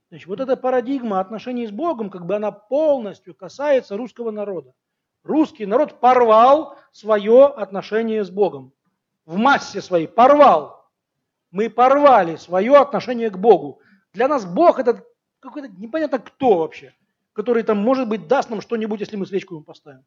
[0.10, 4.74] Значит, вот эта парадигма отношений с Богом, как бы она полностью касается русского народа.
[5.24, 8.72] Русский народ порвал свое отношение с Богом.
[9.26, 10.90] В массе своей порвал.
[11.52, 13.82] Мы порвали свое отношение к Богу.
[14.14, 15.04] Для нас Бог это
[15.42, 16.94] какой-то непонятно кто вообще
[17.38, 20.04] который там, может быть, даст нам что-нибудь, если мы свечку ему поставим.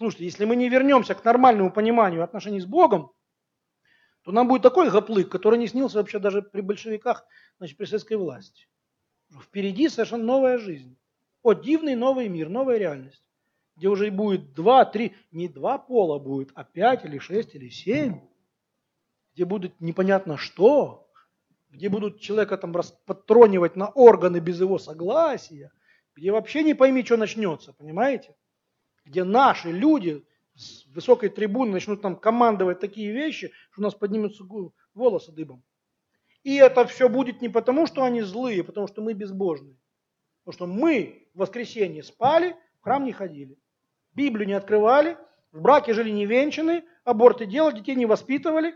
[0.00, 3.12] Слушайте, если мы не вернемся к нормальному пониманию отношений с Богом,
[4.22, 7.26] то нам будет такой гоплык, который не снился вообще даже при большевиках,
[7.58, 8.66] значит, при советской власти.
[9.30, 10.96] Впереди совершенно новая жизнь.
[11.42, 13.22] О, дивный новый мир, новая реальность,
[13.76, 18.22] где уже будет два, три, не два пола будет, а пять или шесть или семь,
[19.34, 21.10] где будет непонятно что,
[21.68, 25.70] где будут человека там подтронивать на органы без его согласия,
[26.16, 28.34] где вообще не пойми, что начнется, понимаете?
[29.04, 34.44] Где наши люди с высокой трибуны начнут нам командовать такие вещи, что у нас поднимутся
[34.94, 35.62] волосы дыбом.
[36.42, 39.76] И это все будет не потому, что они злые, потому что мы безбожные.
[40.44, 43.58] Потому что мы в воскресенье спали, в храм не ходили.
[44.12, 45.18] Библию не открывали,
[45.52, 48.74] в браке жили невенчаны, аборты делали, детей не воспитывали.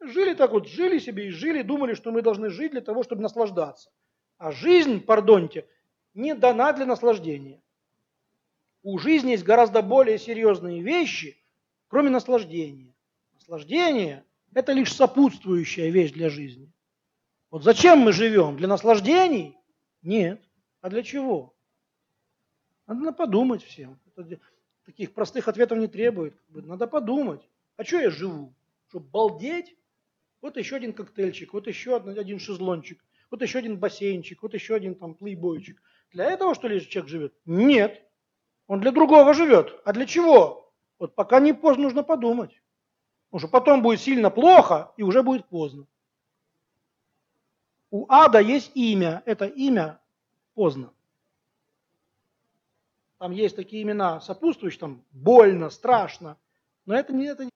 [0.00, 3.22] Жили так вот, жили себе и жили, думали, что мы должны жить для того, чтобы
[3.22, 3.90] наслаждаться.
[4.36, 5.68] А жизнь, пардоньте,
[6.14, 7.61] не дана для наслаждения.
[8.82, 11.38] У жизни есть гораздо более серьезные вещи,
[11.88, 12.94] кроме наслаждения.
[13.34, 16.72] Наслаждение– это лишь сопутствующая вещь для жизни.
[17.50, 18.56] Вот зачем мы живем?
[18.56, 19.56] Для наслаждений?
[20.02, 20.42] Нет.
[20.80, 21.54] А для чего?
[22.86, 24.00] Надо подумать всем.
[24.16, 24.40] Это,
[24.84, 26.34] таких простых ответов не требует.
[26.48, 27.48] Надо подумать.
[27.76, 28.52] А что я живу?
[28.88, 29.76] Чтобы балдеть?
[30.40, 34.96] Вот еще один коктейльчик, вот еще один шезлончик, вот еще один бассейнчик, вот еще один
[34.96, 35.80] там плейбойчик.
[36.10, 37.34] Для этого, что ли, человек живет?
[37.46, 38.02] Нет.
[38.66, 39.80] Он для другого живет.
[39.84, 40.72] А для чего?
[40.98, 42.62] Вот пока не поздно, нужно подумать.
[43.30, 45.86] Потому что потом будет сильно плохо, и уже будет поздно.
[47.90, 49.22] У ада есть имя.
[49.26, 50.00] Это имя
[50.54, 50.92] поздно.
[53.18, 56.36] Там есть такие имена сопутствующие, там больно, страшно.
[56.86, 57.50] Но это не, это не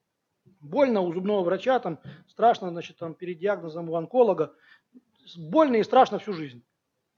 [0.61, 4.55] больно у зубного врача, там страшно, значит, там перед диагнозом у онколога.
[5.37, 6.64] Больно и страшно всю жизнь.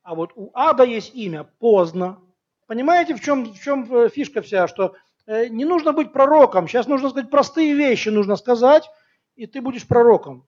[0.02, 2.20] А вот у ада есть имя поздно.
[2.68, 4.94] Понимаете, в чем, в чем э, фишка вся, что
[5.26, 6.68] э, не нужно быть пророком.
[6.68, 8.88] Сейчас нужно сказать простые вещи, нужно сказать,
[9.36, 10.46] и ты будешь пророком.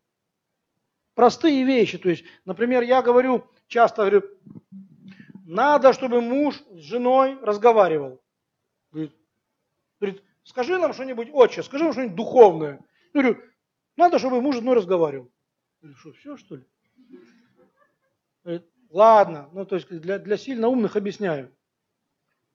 [1.14, 1.96] Простые вещи.
[1.96, 4.22] То есть, например, я говорю, часто говорю,
[5.46, 8.20] надо, чтобы муж с женой разговаривал.
[8.92, 12.84] Говорит, скажи нам что-нибудь, отче, скажи нам что-нибудь духовное.
[13.14, 13.42] Я говорю,
[13.96, 15.30] надо, чтобы муж с женой разговаривал.
[15.80, 16.64] Я что, все что ли?
[18.44, 21.50] Говорит, Ладно, ну то есть для, для сильно умных объясняю.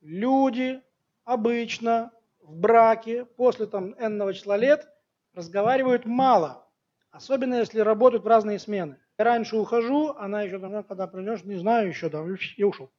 [0.06, 0.84] Люди
[1.24, 4.88] обычно в браке после там энного числа лет
[5.34, 6.70] разговаривают мало.
[7.10, 8.99] Особенно если работают в разные смены.
[9.18, 12.24] Я раньше ухожу, она еще там, когда придешь, не знаю еще, да,
[12.56, 12.91] я ушел.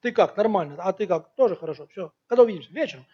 [0.00, 2.10] Ты как, нормально, а ты как, тоже хорошо, все.
[2.26, 2.72] Когда увидимся?
[2.72, 3.04] Вечером.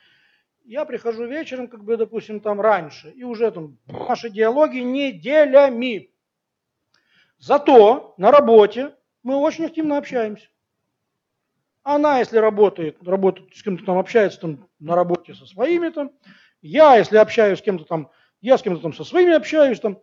[0.64, 6.14] Я прихожу вечером, как бы, допустим, там раньше, и уже там наши диалоги неделями.
[7.38, 10.46] Зато на работе мы очень активно общаемся.
[11.86, 16.10] Она, если работает, работает с кем-то там, общается там на работе со своими там,
[16.60, 18.10] я, если общаюсь с кем-то там,
[18.40, 20.00] я с кем-то там со своими общаюсь там,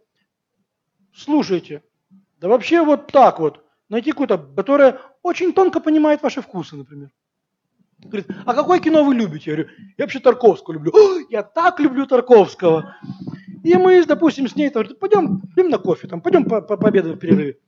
[1.13, 1.83] слушайте,
[2.39, 7.09] да вообще вот так вот, найти какую-то, которая очень тонко понимает ваши вкусы, например.
[7.99, 9.51] Говорит, а какое кино вы любите?
[9.51, 10.93] Я говорю, я вообще Тарковского люблю.
[10.93, 12.95] «О, я так люблю Тарковского.
[13.61, 17.17] И мы, допустим, с ней там, пойдем, пойдем на кофе, там, пойдем по, по пообедаем
[17.17, 17.59] в перерыве.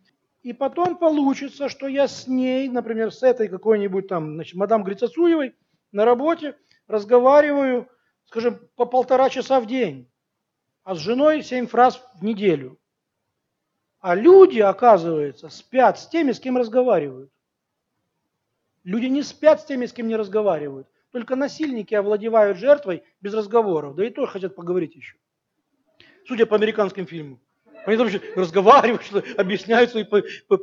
[0.45, 5.55] И потом получится, что я с ней, например, с этой какой-нибудь там, значит, мадам Грицацуевой
[5.91, 7.89] на работе разговариваю,
[8.25, 10.07] скажем, по полтора часа в день,
[10.83, 12.77] а с женой семь фраз в неделю.
[14.01, 17.31] А люди, оказывается, спят с теми, с кем разговаривают.
[18.83, 20.87] Люди не спят с теми, с кем не разговаривают.
[21.09, 23.95] Только насильники овладевают жертвой без разговоров.
[23.95, 25.17] Да и то хотят поговорить еще.
[26.27, 27.41] Судя по американским фильмам.
[27.85, 30.05] Они там разговаривают, что объясняют свою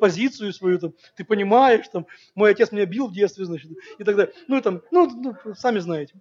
[0.00, 4.16] позицию свою, там, ты понимаешь, там, мой отец меня бил в детстве, значит, и так
[4.16, 4.34] далее.
[4.48, 6.14] Ну, там, ну, ну, сами знаете.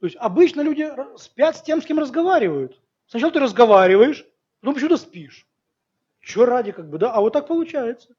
[0.00, 2.80] То есть обычно люди спят с тем, с кем разговаривают.
[3.06, 4.26] Сначала ты разговариваешь,
[4.60, 5.46] потом почему-то спишь.
[6.20, 7.12] Че ради, как бы, да?
[7.12, 8.14] А вот так получается.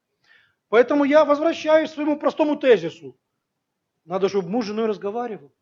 [0.70, 3.16] Поэтому я возвращаюсь к своему простому тезису.
[4.04, 5.52] Надо, чтобы муж с женой разговаривал.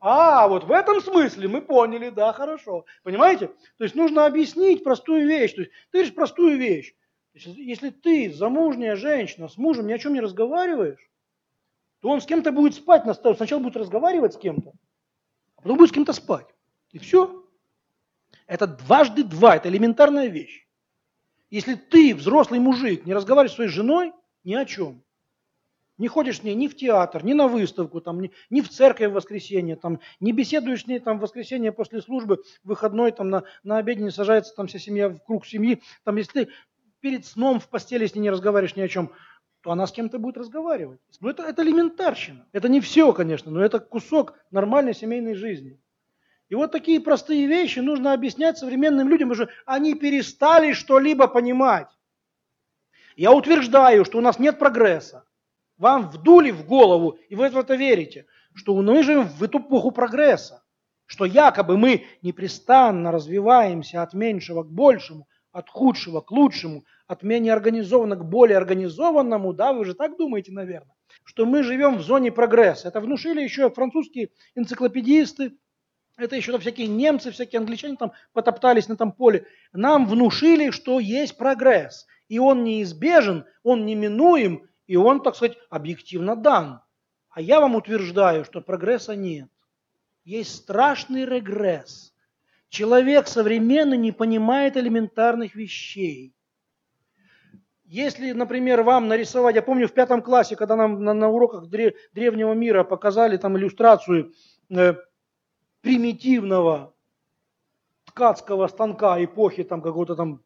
[0.00, 2.84] А, вот в этом смысле мы поняли, да, хорошо.
[3.02, 3.48] Понимаете?
[3.78, 5.54] То есть нужно объяснить простую вещь.
[5.54, 6.94] То есть ты говоришь простую вещь.
[7.32, 11.10] Если ты замужняя женщина с мужем ни о чем не разговариваешь,
[12.00, 13.04] то он с кем-то будет спать.
[13.04, 14.72] Сначала будет разговаривать с кем-то,
[15.56, 16.48] а потом будет с кем-то спать.
[16.90, 17.46] И все.
[18.46, 20.66] Это дважды два, это элементарная вещь.
[21.50, 24.12] Если ты, взрослый мужик, не разговариваешь с своей женой,
[24.44, 25.02] ни о чем.
[26.00, 29.12] Не ходишь ней ни в театр, ни на выставку, там, ни, ни в церковь в
[29.12, 33.76] воскресенье, там, не беседуешь с ней там, в воскресенье после службы, выходной там, на, на
[33.76, 35.82] обеде не сажается там, вся семья в круг семьи.
[36.04, 36.52] Там, если ты
[37.00, 39.12] перед сном в постели с ней не разговариваешь ни о чем,
[39.60, 41.00] то она с кем-то будет разговаривать.
[41.20, 42.46] Ну, это, это элементарщина.
[42.52, 45.78] Это не все, конечно, но это кусок нормальной семейной жизни.
[46.48, 51.88] И вот такие простые вещи нужно объяснять современным людям, потому что они перестали что-либо понимать.
[53.16, 55.26] Я утверждаю, что у нас нет прогресса.
[55.80, 59.92] Вам вдули в голову, и вы в это верите, что мы живем в эту эпоху
[59.92, 60.62] прогресса,
[61.06, 67.54] что якобы мы непрестанно развиваемся от меньшего к большему, от худшего к лучшему, от менее
[67.54, 72.30] организованного к более организованному, да, вы же так думаете, наверное, что мы живем в зоне
[72.30, 72.88] прогресса.
[72.88, 75.56] Это внушили еще французские энциклопедисты,
[76.18, 79.46] это еще всякие немцы, всякие англичане там потоптались на этом поле.
[79.72, 86.34] Нам внушили, что есть прогресс и он неизбежен, он неминуем, и он, так сказать, объективно
[86.34, 86.80] дан.
[87.28, 89.48] А я вам утверждаю, что прогресса нет.
[90.24, 92.12] Есть страшный регресс.
[92.70, 96.34] Человек современный не понимает элементарных вещей.
[97.84, 102.52] Если, например, вам нарисовать, я помню в пятом классе, когда нам на, на уроках древнего
[102.52, 104.32] мира показали там иллюстрацию
[104.70, 104.94] э,
[105.82, 106.96] примитивного
[108.06, 110.42] ткацкого станка эпохи там какого-то там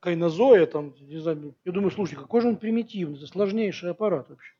[0.00, 4.54] кайнозоя, там, не знаю, я думаю, слушай, какой же он примитивный, это сложнейший аппарат вообще.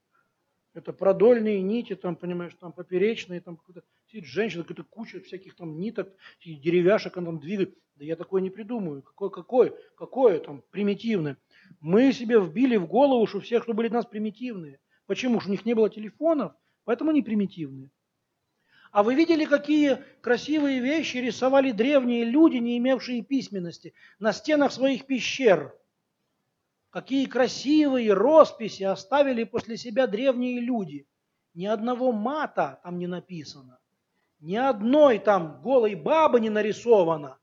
[0.74, 3.58] Это продольные нити, там, понимаешь, там поперечные, там
[4.06, 6.12] сидит женщина, какая-то куча всяких там ниток,
[6.44, 7.76] деревяшек, он там двигает.
[7.96, 9.02] Да я такое не придумаю.
[9.02, 11.36] Какое, какое, какое там примитивное.
[11.80, 14.78] Мы себе вбили в голову, что все, кто были у нас примитивные.
[15.06, 15.40] Почему?
[15.40, 16.52] Что у них не было телефонов,
[16.84, 17.90] поэтому они примитивные.
[18.90, 25.06] А вы видели, какие красивые вещи рисовали древние люди, не имевшие письменности, на стенах своих
[25.06, 25.74] пещер?
[26.90, 31.06] Какие красивые росписи оставили после себя древние люди.
[31.52, 33.78] Ни одного мата там не написано.
[34.40, 37.38] Ни одной там голой бабы не нарисовано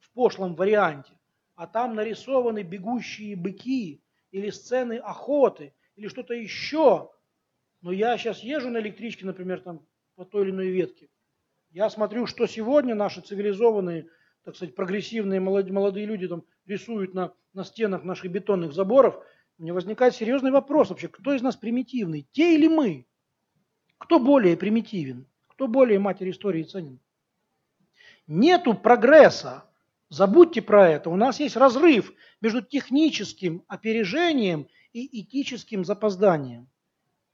[0.00, 1.12] в пошлом варианте.
[1.54, 7.10] А там нарисованы бегущие быки или сцены охоты или что-то еще.
[7.80, 9.86] Но я сейчас езжу на электричке, например, там
[10.16, 11.08] по той или иной ветке.
[11.70, 14.08] Я смотрю, что сегодня наши цивилизованные,
[14.44, 19.22] так сказать, прогрессивные молодые люди там рисуют на, на стенах наших бетонных заборов.
[19.58, 23.06] Меня возникает серьезный вопрос вообще, кто из нас примитивный, те или мы?
[23.98, 25.26] Кто более примитивен?
[25.46, 26.98] Кто более матерь истории ценен?
[28.26, 29.64] Нету прогресса.
[30.08, 31.10] Забудьте про это.
[31.10, 36.68] У нас есть разрыв между техническим опережением и этическим запозданием.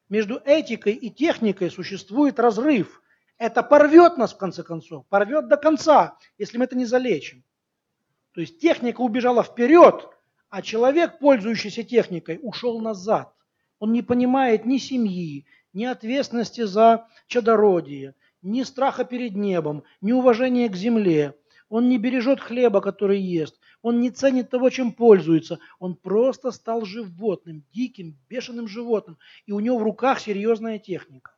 [0.09, 3.03] Между этикой и техникой существует разрыв.
[3.39, 7.43] Это порвет нас в конце концов, порвет до конца, если мы это не залечим.
[8.33, 10.09] То есть техника убежала вперед,
[10.49, 13.33] а человек, пользующийся техникой, ушел назад.
[13.79, 20.69] Он не понимает ни семьи, ни ответственности за чадородие, ни страха перед небом, ни уважения
[20.69, 21.35] к земле.
[21.69, 23.59] Он не бережет хлеба, который ест.
[23.87, 25.61] Он не ценит того, чем пользуется.
[25.79, 29.17] Он просто стал животным, диким, бешеным животным.
[29.45, 31.37] И у него в руках серьезная техника.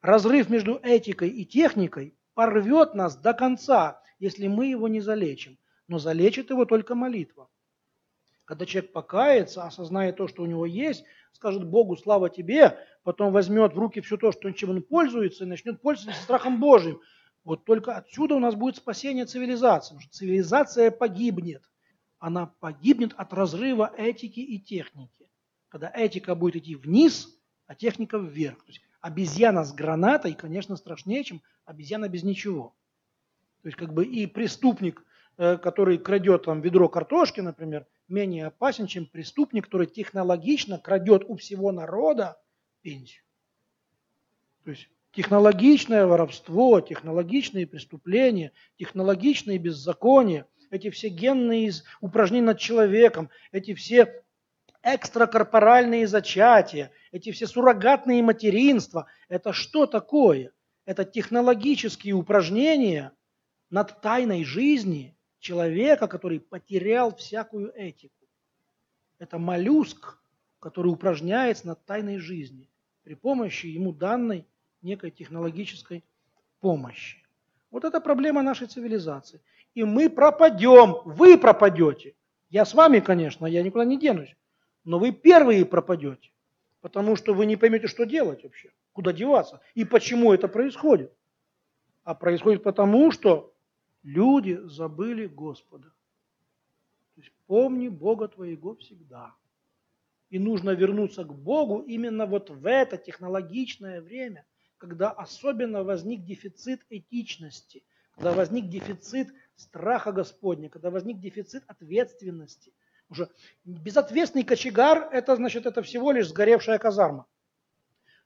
[0.00, 5.58] Разрыв между этикой и техникой порвет нас до конца, если мы его не залечим.
[5.88, 7.48] Но залечит его только молитва.
[8.44, 13.74] Когда человек покается, осознает то, что у него есть, скажет Богу, слава тебе, потом возьмет
[13.74, 17.00] в руки все то, чем он пользуется, и начнет пользоваться страхом Божьим.
[17.44, 19.94] Вот только отсюда у нас будет спасение цивилизации.
[19.94, 21.62] Потому что цивилизация погибнет.
[22.18, 25.28] Она погибнет от разрыва этики и техники.
[25.68, 27.28] Когда этика будет идти вниз,
[27.66, 28.58] а техника вверх.
[28.64, 32.74] То есть обезьяна с гранатой, конечно, страшнее, чем обезьяна без ничего.
[33.62, 35.04] То есть как бы и преступник,
[35.36, 41.36] э, который крадет там ведро картошки, например, менее опасен, чем преступник, который технологично крадет у
[41.36, 42.40] всего народа
[42.82, 43.22] пенсию.
[44.64, 53.74] То есть технологичное воровство, технологичные преступления, технологичные беззакония, эти все генные упражнения над человеком, эти
[53.74, 54.22] все
[54.82, 60.52] экстракорпоральные зачатия, эти все суррогатные материнства, это что такое?
[60.86, 63.12] Это технологические упражнения
[63.68, 68.14] над тайной жизни человека, который потерял всякую этику.
[69.18, 70.18] Это моллюск,
[70.60, 72.70] который упражняется над тайной жизни
[73.02, 74.46] при помощи ему данной
[74.82, 76.04] некой технологической
[76.60, 77.18] помощи.
[77.70, 79.40] Вот это проблема нашей цивилизации.
[79.74, 82.14] И мы пропадем, вы пропадете.
[82.48, 84.34] Я с вами, конечно, я никуда не денусь.
[84.84, 86.30] Но вы первые пропадете,
[86.80, 91.12] потому что вы не поймете, что делать вообще, куда деваться и почему это происходит.
[92.02, 93.54] А происходит потому, что
[94.02, 95.88] люди забыли Господа.
[97.14, 99.34] То есть помни Бога твоего всегда.
[100.30, 104.44] И нужно вернуться к Богу именно вот в это технологичное время,
[104.80, 112.72] когда особенно возник дефицит этичности, когда возник дефицит страха Господня, когда возник дефицит ответственности,
[113.10, 113.28] уже
[113.64, 117.26] безответственный кочегар– это значит, это всего лишь сгоревшая казарма.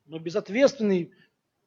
[0.07, 1.13] Но безответственный,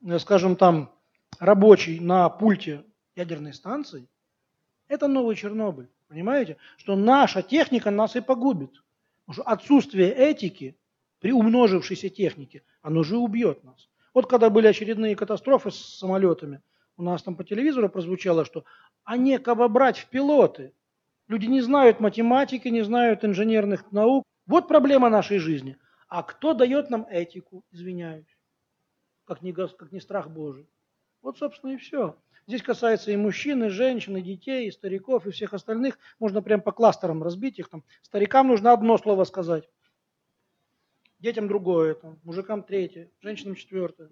[0.05, 0.95] э, скажем там,
[1.37, 2.85] рабочий на пульте
[3.15, 4.07] ядерной станции–
[4.87, 5.89] это новый Чернобыль.
[6.07, 6.55] Понимаете?
[6.77, 8.81] Что наша техника нас и погубит.
[9.29, 10.77] Что отсутствие этики
[11.19, 13.89] при умножившейся технике, оно же убьет нас.
[14.13, 16.61] Вот когда были очередные катастрофы с самолетами,
[16.97, 18.65] у нас там по телевизору прозвучало, что
[19.03, 20.73] а некого брать в пилоты.
[21.27, 24.23] Люди не знают математики, не знают инженерных наук.
[24.45, 25.77] Вот проблема нашей жизни.
[26.07, 28.37] А кто дает нам этику, извиняюсь,
[29.25, 30.69] как не, как не страх Божий?
[31.21, 32.17] Вот, собственно, и все.
[32.47, 35.99] Здесь касается и мужчин, и женщин, и детей, и стариков, и всех остальных.
[36.17, 37.67] Можно прям по кластерам разбить их.
[37.67, 37.83] Там.
[38.01, 39.69] Старикам нужно одно слово сказать.
[41.19, 44.11] Детям другое, там, мужикам третье, женщинам четвертое.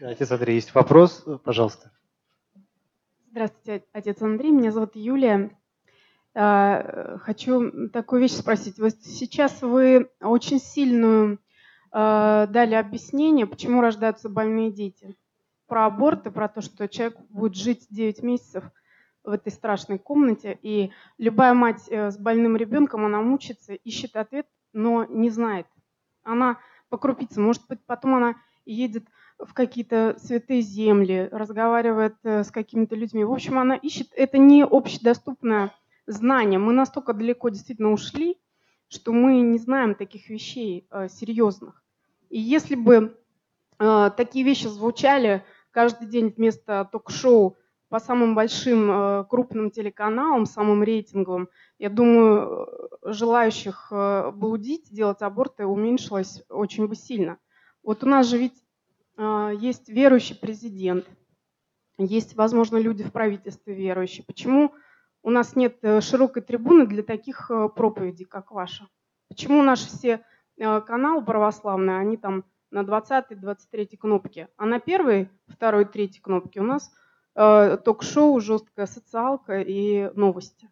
[0.00, 1.24] Отец Андрей, есть вопрос?
[1.44, 1.90] Пожалуйста.
[3.30, 4.50] Здравствуйте, отец Андрей.
[4.50, 5.56] Меня зовут Юлия.
[6.34, 8.78] А, хочу такую вещь спросить.
[8.78, 11.38] Вот сейчас вы очень сильную
[11.92, 15.14] дали объяснение, почему рождаются больные дети.
[15.66, 18.64] Про аборты, про то, что человек будет жить 9 месяцев
[19.24, 24.46] в этой страшной комнате, и любая мать э, с больным ребенком, она мучится, ищет ответ,
[24.72, 25.66] но не знает.
[26.24, 26.58] Она
[26.88, 29.04] по крупицам, может быть, потом она едет
[29.38, 33.24] в какие-то святые земли, разговаривает э, с какими-то людьми.
[33.24, 35.74] В общем, она ищет, это не общедоступная
[36.06, 36.58] знания.
[36.58, 38.38] Мы настолько далеко действительно ушли,
[38.88, 41.82] что мы не знаем таких вещей э, серьезных.
[42.28, 43.18] И если бы
[43.78, 47.56] э, такие вещи звучали каждый день вместо ток-шоу
[47.92, 52.66] по самым большим э, крупным телеканалам, самым рейтинговым, я думаю,
[53.04, 57.36] э, желающих э, блудить, делать аборты уменьшилось очень бы сильно.
[57.82, 58.64] Вот у нас же ведь
[59.60, 61.04] есть верующий президент,
[61.98, 64.24] есть, возможно, люди в правительстве верующие.
[64.24, 64.72] Почему
[65.22, 68.88] у нас нет широкой трибуны для таких проповедей, как ваша.
[69.28, 70.24] Почему наши все
[70.56, 76.90] каналы православные, они там на 20-23 кнопке, а на первой, второй, третьей кнопке у нас
[77.34, 80.68] ток-шоу, жесткая социалка и новости.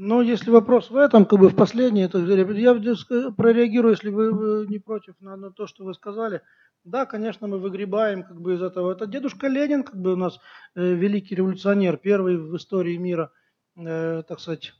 [0.00, 4.78] Ну, если вопрос в этом, как бы в последней, это я прореагирую, если вы не
[4.78, 6.40] против, на, на то, что вы сказали.
[6.84, 8.92] Да, конечно, мы выгребаем как бы из этого.
[8.92, 10.38] Это дедушка Ленин, как бы у нас
[10.76, 13.32] э, великий революционер, первый в истории мира,
[13.76, 14.72] э, так сказать,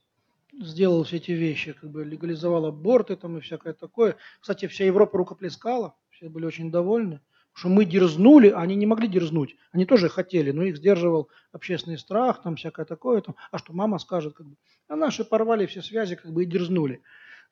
[0.52, 4.16] сделал все эти вещи, как бы легализовал аборты там и всякое такое.
[4.40, 7.20] Кстати, вся Европа рукоплескала, все были очень довольны,
[7.58, 9.56] что мы дерзнули, а они не могли дерзнуть.
[9.72, 13.20] Они тоже хотели, но их сдерживал общественный страх, там всякое такое.
[13.20, 14.56] Там, а что мама скажет, как бы.
[14.86, 17.02] А наши порвали все связи, как бы и дерзнули.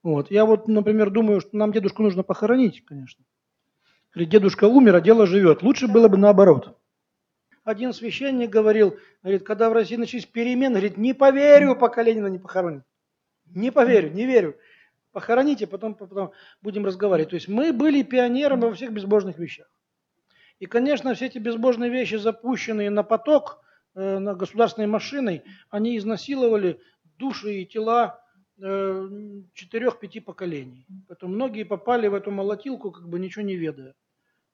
[0.05, 0.31] Вот.
[0.31, 3.25] Я вот, например, думаю, что нам дедушку нужно похоронить, конечно.
[4.15, 5.63] Говорит, дедушка умер, а дело живет.
[5.65, 6.79] Лучше было бы наоборот.
[7.65, 12.39] Один священник говорил, говорит, когда в России начались перемены, говорит, не поверю, пока Ленина не
[12.39, 12.85] похоронят.
[13.47, 14.57] Не поверю, не верю.
[15.11, 16.31] Похороните, потом, потом
[16.63, 17.31] будем разговаривать.
[17.31, 19.67] То есть мы были пионерами во всех безбожных вещах.
[20.59, 23.61] И, конечно, все эти безбожные вещи, запущенные на поток,
[23.95, 26.81] э, на государственной машиной, они изнасиловали
[27.19, 28.23] души и тела
[28.59, 29.09] э,
[29.53, 30.87] четырех-пяти поколений.
[31.09, 33.95] Поэтому многие попали в эту молотилку, как бы ничего не ведая.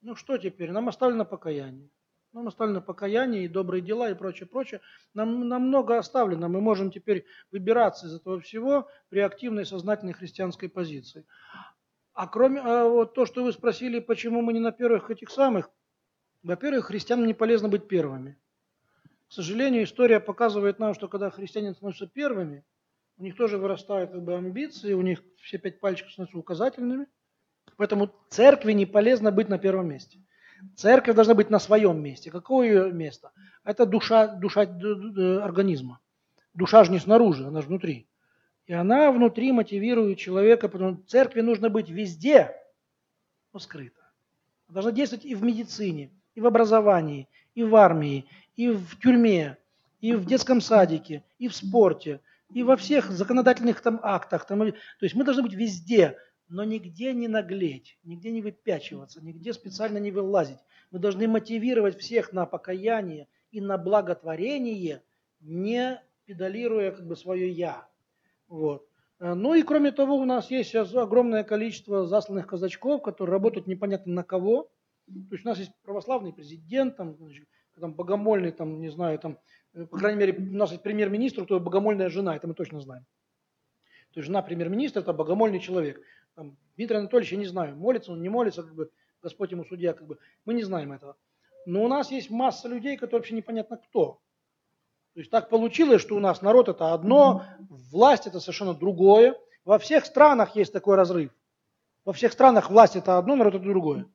[0.01, 0.71] Ну что теперь?
[0.71, 1.89] Нам оставлено покаяние.
[2.33, 4.81] Нам оставлено покаяние и добрые дела и прочее, прочее.
[5.13, 6.49] Нам, нам много оставлено.
[6.49, 11.25] Мы можем теперь выбираться из этого всего при активной сознательной христианской позиции.
[12.13, 15.69] А кроме а вот то, что вы спросили, почему мы не на первых этих самых,
[16.43, 18.37] во-первых, христианам не полезно быть первыми.
[19.29, 22.63] К сожалению, история показывает нам, что когда христиане становятся первыми,
[23.17, 27.07] у них тоже вырастают как бы амбиции, у них все пять пальчиков становятся указательными.
[27.77, 30.19] Поэтому церкви не полезно быть на первом месте.
[30.75, 32.31] Церковь должна быть на своем месте.
[32.31, 33.31] Какое ее место?
[33.63, 35.99] Это душа, душа организма.
[36.53, 38.07] Душа же не снаружи, она же внутри.
[38.65, 42.55] И она внутри мотивирует человека, потому что церкви нужно быть везде,
[43.51, 44.01] но скрыто.
[44.67, 48.25] Она должна действовать и в медицине, и в образовании, и в армии,
[48.55, 49.57] и в тюрьме,
[50.01, 52.19] и в детском садике, и в спорте,
[52.53, 54.45] и во всех законодательных там актах.
[54.45, 56.17] Там, то есть мы должны быть везде,
[56.49, 60.59] но нигде не наглеть, нигде не выпячиваться, нигде специально не вылазить.
[60.91, 65.01] Мы должны мотивировать всех на покаяние и на благотворение,
[65.41, 67.87] не педалируя как бы свое «я».
[68.47, 68.87] Вот.
[69.19, 73.67] Э, ну и кроме того, у нас есть сейчас огромное количество засланных казачков, которые работают
[73.67, 74.69] непонятно на кого.
[75.05, 77.47] То есть у нас есть православный президент, там, значит,
[77.79, 79.37] там богомольный, там, не знаю, там,
[79.73, 83.05] э, по крайней мере, у нас есть премьер-министр, то богомольная жена, это мы точно знаем.
[84.13, 86.01] То есть жена премьер-министра– это богомольный человек.
[86.35, 88.91] Там, Дмитрий Анатольевич, я не знаю, молится он, не молится, как бы,
[89.21, 91.17] Господь ему судья, как бы, мы не знаем этого.
[91.65, 94.19] Но у нас есть масса людей, которые вообще непонятно кто.
[95.13, 99.39] То есть так получилось, что у нас народ это одно, власть это совершенно другое.
[99.63, 101.31] Во всех странах есть такой разрыв.
[102.03, 104.07] Во всех странах власть это одно, народ это другое.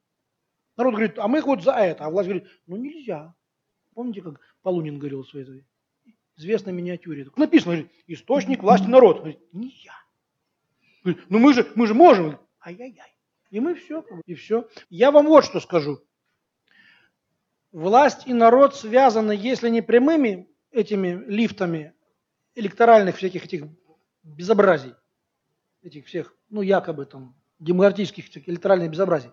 [0.79, 3.35] Народ говорит, а мы вот за это, а власть говорит, ну нельзя.
[3.95, 5.64] Помните, как Полунин говорил в своей
[6.37, 7.26] известной миниатюре?
[7.37, 9.18] Написано, говорит, источник власти народ.
[9.18, 11.14] Говорит, не я.
[11.29, 12.39] Ну мы же, мы же можем.
[12.64, 13.12] Ай-яй-яй.
[13.51, 14.68] И мы все, и все.
[14.89, 16.01] Я вам вот что скажу.
[17.72, 21.93] Власть и народ связаны, если не прямыми этими лифтами
[22.55, 23.64] электоральных всяких этих
[24.22, 24.95] безобразий,
[25.83, 29.33] этих всех, ну, якобы там, демократических электоральных безобразий.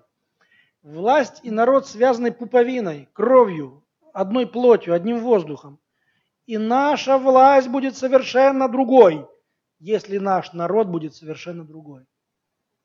[0.86, 3.84] Власть и народ связаны пуповиной, кровью,
[4.14, 5.80] одной плотью, одним воздухом.
[6.46, 9.28] И наша власть будет совершенно другой,
[9.80, 12.06] если наш народ будет совершенно другой.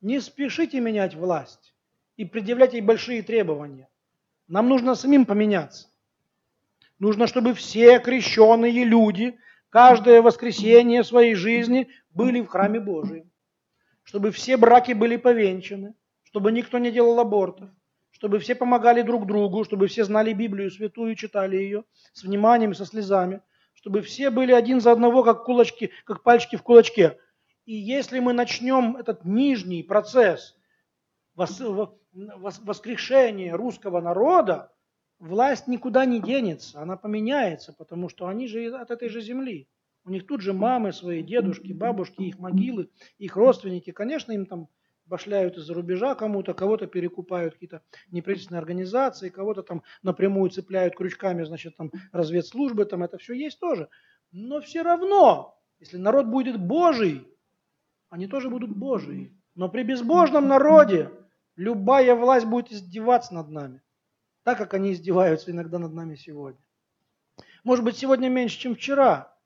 [0.00, 1.74] Не спешите менять власть
[2.16, 3.90] и предъявлять ей большие требования.
[4.48, 5.88] Нам нужно самим поменяться.
[6.98, 9.38] Нужно, чтобы все крещенные люди
[9.68, 13.30] каждое воскресенье своей жизни были в храме Божьем.
[14.04, 15.92] Чтобы все браки были повенчаны,
[16.22, 17.68] чтобы никто не делал абортов,
[18.20, 22.84] чтобы все помогали друг другу, чтобы все знали Библию святую, читали ее с вниманием, со
[22.84, 23.40] слезами,
[23.72, 27.16] чтобы все были один за одного, как кулачки, как пальчики в кулачке.
[27.64, 30.54] И если мы начнем этот нижний процесс
[32.12, 34.70] воскрешения русского народа,
[35.18, 39.66] власть никуда не денется, она поменяется, потому что они же от этой же земли.
[40.04, 43.92] У них тут же мамы свои, дедушки, бабушки, их могилы, их родственники.
[43.92, 44.68] Конечно, им там
[45.10, 51.76] башляют из-за рубежа кому-то, кого-то перекупают какие-то неправительственные организации, кого-то там напрямую цепляют крючками, значит,
[51.76, 53.90] там разведслужбы, там это все есть тоже.
[54.32, 57.28] Но все равно, если народ будет Божий,
[58.08, 59.36] они тоже будут Божии.
[59.54, 61.10] Но при безбожном народе
[61.56, 63.82] любая власть будет издеваться над нами
[64.42, 66.60] так как они издеваются иногда над нами сегодня.
[67.64, 69.36] Может быть, сегодня меньше, чем вчера,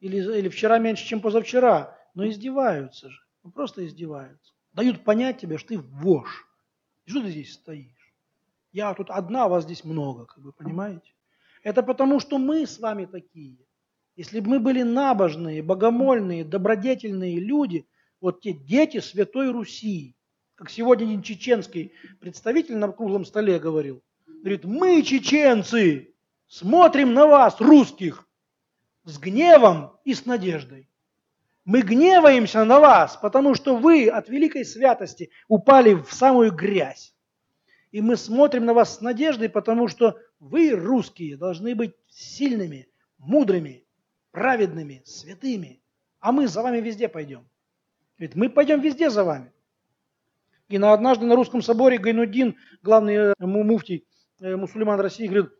[0.00, 3.20] или, или вчера меньше, чем позавчера, но издеваются же,
[3.54, 4.52] просто издеваются.
[4.72, 6.46] Дают понять тебе, что ты вошь.
[7.06, 8.14] Что ты здесь стоишь?
[8.72, 11.12] Я тут одна, вас здесь много, как вы понимаете?
[11.62, 13.58] Это потому, что мы с вами такие.
[14.16, 17.86] Если бы мы были набожные, богомольные, добродетельные люди,
[18.20, 20.14] вот те дети Святой Руси,
[20.54, 24.02] как сегодня один чеченский представитель на круглом столе говорил,
[24.40, 26.14] Говорит, мы, чеченцы,
[26.46, 28.26] смотрим на вас, русских,
[29.04, 30.89] с гневом и с надеждой.
[31.64, 37.14] Мы гневаемся на вас, потому что вы от великой святости упали в самую грязь.
[37.90, 42.88] И мы смотрим на вас с надеждой, потому что вы, русские, должны быть сильными,
[43.18, 43.84] мудрыми,
[44.30, 45.82] праведными, святыми.
[46.20, 47.48] А мы за вами везде пойдем.
[48.18, 49.52] Ведь мы пойдем везде за вами.
[50.68, 54.06] И на однажды на русском соборе Гайнудин, главный э, муфтий,
[54.40, 55.52] Э, мусульман России говорит,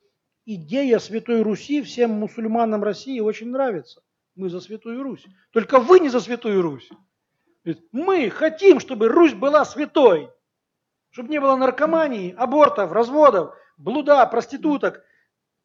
[0.46, 4.03] идея Святой Руси всем мусульманам России очень нравится.
[4.35, 5.26] Мы за Святую Русь.
[5.53, 6.89] Только вы не за Святую Русь.
[7.93, 10.31] Мы хотим, чтобы Русь была святой.
[11.11, 15.03] Чтобы не было наркомании, абортов, разводов, блуда, проституток,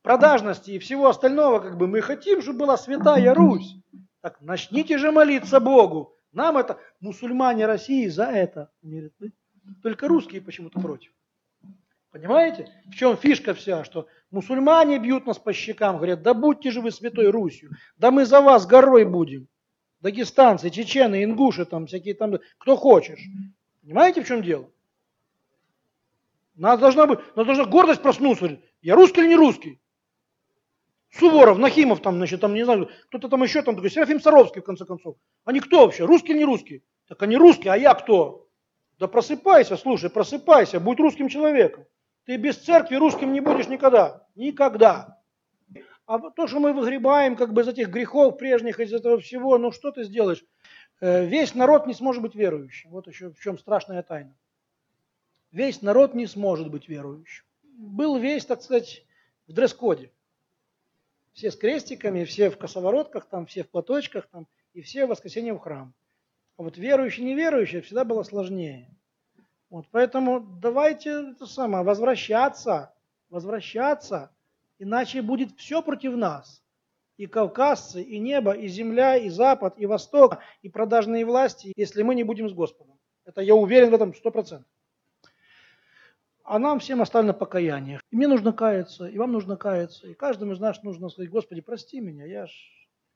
[0.02, 1.60] продажности и всего остального.
[1.60, 3.76] Как бы мы хотим, чтобы была святая Русь.
[4.22, 6.18] Так начните же молиться Богу.
[6.32, 8.72] Нам это, мусульмане России, за это.
[9.84, 11.12] Только русские почему-то против.
[12.16, 12.72] Понимаете?
[12.86, 16.92] В чем фишка вся, что мусульмане бьют нас по щекам, говорят, да будьте же вы
[16.92, 19.50] святой Русью, да мы за вас горой будем.
[20.00, 23.20] Дагестанцы, чечены, ингуши, там всякие там, кто хочешь.
[23.82, 24.70] Понимаете, в чем дело?
[26.56, 28.62] Нас должна быть, нас должна гордость проснуться.
[28.82, 29.82] Я русский или не русский?
[31.12, 34.66] Суворов, Нахимов, там, значит, там, не знаю, кто-то там еще там такой, Серафим Саровский, в
[34.66, 35.18] конце концов.
[35.44, 36.82] Они кто вообще, русские или не русские?
[37.10, 38.48] Так они русские, а я кто?
[39.00, 41.86] Да просыпайся, слушай, просыпайся, будь русским человеком.
[42.26, 44.28] Ты без церкви русским не будешь никогда.
[44.36, 45.22] Никогда.
[46.08, 49.72] А то, что мы выгребаем как бы из этих грехов прежних, из этого всего, ну
[49.72, 50.44] что ты сделаешь?
[51.02, 52.92] Э, весь народ не сможет быть верующим.
[52.92, 54.36] Вот еще в чем страшная тайна.
[55.52, 57.46] Весь народ не сможет быть верующим.
[57.64, 59.06] Был весь, так сказать,
[59.48, 60.12] в дресс-коде.
[61.34, 65.54] Все с крестиками, все в косоворотках, там, все в платочках, там, и все в воскресенье
[65.54, 65.94] в храм.
[66.58, 68.95] А вот верующий, неверующий всегда было сложнее.
[69.76, 72.94] Вот, поэтому давайте это самое, возвращаться,
[73.30, 74.32] возвращаться,
[74.80, 76.64] иначе будет все против нас.
[77.18, 82.16] И кавказцы, и небо, и земля, и запад, и восток, и продажные власти, если мы
[82.16, 82.98] не будем с Господом.
[83.26, 84.72] Это я уверен в этом сто процентов.
[86.46, 88.00] А нам всем оставлено покаяние.
[88.12, 91.60] И мне нужно каяться, и вам нужно каяться, и каждому из нас нужно сказать, Господи,
[91.60, 92.52] прости меня, я ж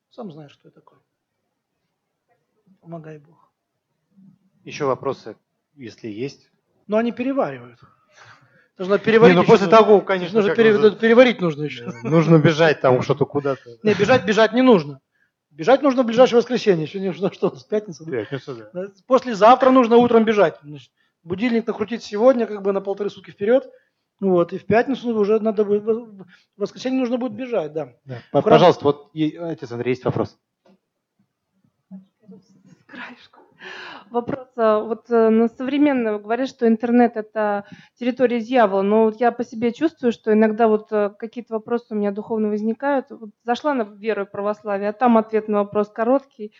[0.10, 0.99] сам знаю, что я такое.
[2.82, 3.49] Помогай Бог.
[4.66, 5.38] Еще вопросы
[5.80, 6.50] если есть.
[6.88, 7.80] Но они переваривают.
[8.78, 9.36] Нужно переварить.
[9.36, 10.40] Не, ну после того, конечно.
[10.40, 10.74] Нужно пере...
[10.78, 10.98] нужно...
[10.98, 11.92] переварить нужно еще.
[12.04, 13.78] Нужно бежать там что-то куда-то.
[13.84, 15.02] Не, бежать, бежать не нужно.
[15.52, 16.88] Бежать нужно в ближайшее воскресенье.
[16.88, 18.06] Сегодня что, что с пятницы?
[18.06, 18.88] Пятница, да.
[19.06, 20.58] Послезавтра нужно утром бежать.
[20.64, 20.92] Значит,
[21.24, 23.70] будильник накрутить сегодня, как бы на полторы сутки вперед.
[24.22, 26.26] Вот, и в пятницу уже надо будет, в
[26.58, 27.94] воскресенье нужно будет бежать, да.
[28.04, 28.22] да.
[28.32, 30.38] Пожалуйста, вот, отец Андрей, есть вопрос.
[32.86, 33.39] Краешку
[34.10, 34.47] вопрос.
[34.57, 37.66] А, вот э, на современное говорят, что интернет это
[37.99, 41.95] территория дьявола, но вот я по себе чувствую, что иногда вот э, какие-то вопросы у
[41.95, 43.07] меня духовно возникают.
[43.10, 46.53] Вот зашла на веру и православие, а там ответ на вопрос короткий.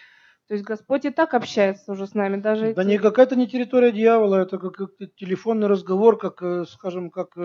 [0.47, 2.74] То есть Господь и так общается уже с нами, даже.
[2.74, 2.89] Да эти...
[2.89, 7.38] не какая-то не территория дьявола, это как, как телефонный разговор, как, э, скажем, как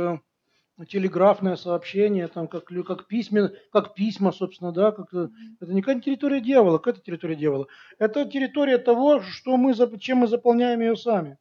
[0.88, 6.40] телеграфное сообщение, там, как, как, письма, как письма, собственно, да, как, это не какая территория
[6.40, 7.68] дьявола, какая территория дьявола.
[7.98, 11.38] Это территория того, что мы, чем мы заполняем ее сами.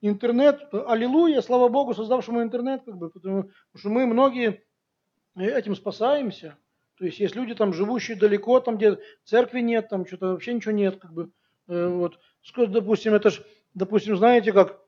[0.00, 4.64] Интернет, аллилуйя, слава Богу, создавшему интернет, как бы, потому что мы многие
[5.36, 6.56] этим спасаемся.
[6.98, 10.72] То есть есть люди там, живущие далеко, там, где церкви нет, там что-то вообще ничего
[10.72, 11.30] нет, как бы,
[11.68, 12.18] э, вот,
[12.56, 13.42] допустим, это ж,
[13.74, 14.80] допустим, знаете, как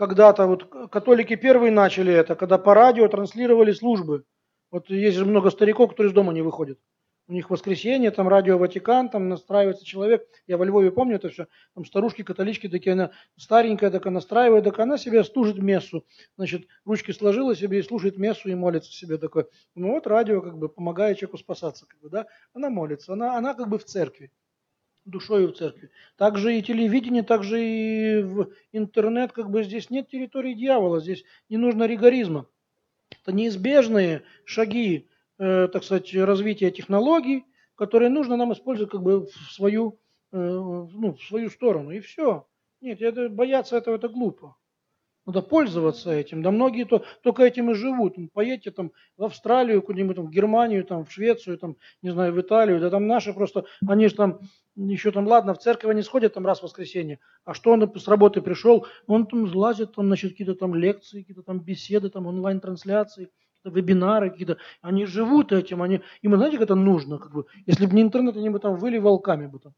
[0.00, 4.24] когда-то вот католики первые начали это, когда по радио транслировали службы.
[4.70, 6.78] Вот есть же много стариков, которые из дома не выходят.
[7.28, 10.26] У них воскресенье, там радио Ватикан, там настраивается человек.
[10.46, 11.48] Я во Львове помню это все.
[11.74, 16.06] Там старушки, католички такие, она старенькая, такая настраивает, так она себе служит мессу.
[16.36, 19.48] Значит, ручки сложила себе и слушает мессу и молится себе такой.
[19.74, 22.26] Ну вот радио как бы помогает человеку спасаться, как бы, да.
[22.54, 24.32] Она молится, она, она как бы в церкви
[25.04, 25.90] душой в церкви.
[26.16, 31.56] Также и телевидение, также и в интернет, как бы здесь нет территории дьявола, здесь не
[31.56, 32.46] нужно ригоризма.
[33.22, 37.44] Это неизбежные шаги, э, так сказать, развития технологий,
[37.74, 39.98] которые нужно нам использовать как бы в свою,
[40.32, 41.90] э, ну, в свою сторону.
[41.90, 42.46] И все.
[42.80, 44.56] Нет, это, бояться этого это глупо.
[45.26, 46.42] Надо пользоваться этим.
[46.42, 48.16] Да многие то, только этим и живут.
[48.32, 52.40] Поедьте там в Австралию, куда-нибудь там, в Германию, там, в Швецию, там, не знаю, в
[52.40, 52.80] Италию.
[52.80, 54.40] Да там наши просто, они же там
[54.76, 58.08] еще там, ладно, в церковь они сходят там раз в воскресенье, а что он с
[58.08, 63.28] работы пришел, он там лазит, там, значит, какие-то там лекции, какие-то там беседы, там онлайн-трансляции,
[63.64, 67.94] вебинары какие-то, они живут этим, они, им, знаете, как это нужно, как бы, если бы
[67.94, 69.74] не интернет, они бы там выли волками бы там.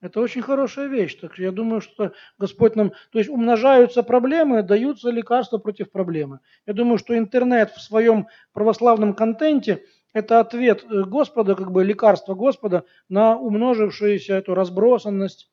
[0.00, 1.16] Это очень хорошая вещь.
[1.16, 2.92] Так я думаю, что Господь нам...
[3.12, 6.40] То есть умножаются проблемы, даются лекарства против проблемы.
[6.66, 12.34] Я думаю, что интернет в своем православном контенте– это ответ э, Господа, как бы лекарство
[12.34, 15.50] Господа на умножившуюся эту разбросанность.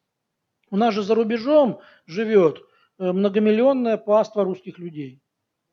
[0.71, 2.59] У нас же за рубежом живет
[2.97, 5.21] э, многомиллионная паства русских людей.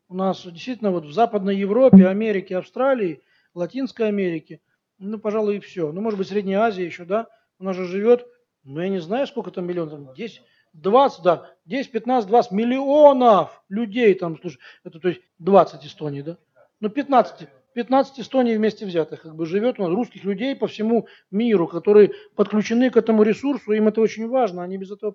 [0.08, 3.22] У нас действительно вот в Западной Европе, Америке, Австралии,
[3.54, 4.60] Латинской Америке,
[4.98, 5.90] ну, пожалуй, и все.
[5.90, 8.26] Ну, может быть, Средней Азии еще, да, у нас же живет
[8.64, 10.42] ну, я не знаю, сколько там миллионов, 10,
[10.72, 16.38] 20, да, 10, 15, 20 миллионов людей там, слушай, это то есть 20 Эстонии, да?
[16.80, 21.06] Ну, 15, 15 Эстонии вместе взятых, как бы живет у нас русских людей по всему
[21.30, 25.14] миру, которые подключены к этому ресурсу, им это очень важно, они без этого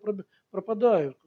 [0.52, 1.18] пропадают.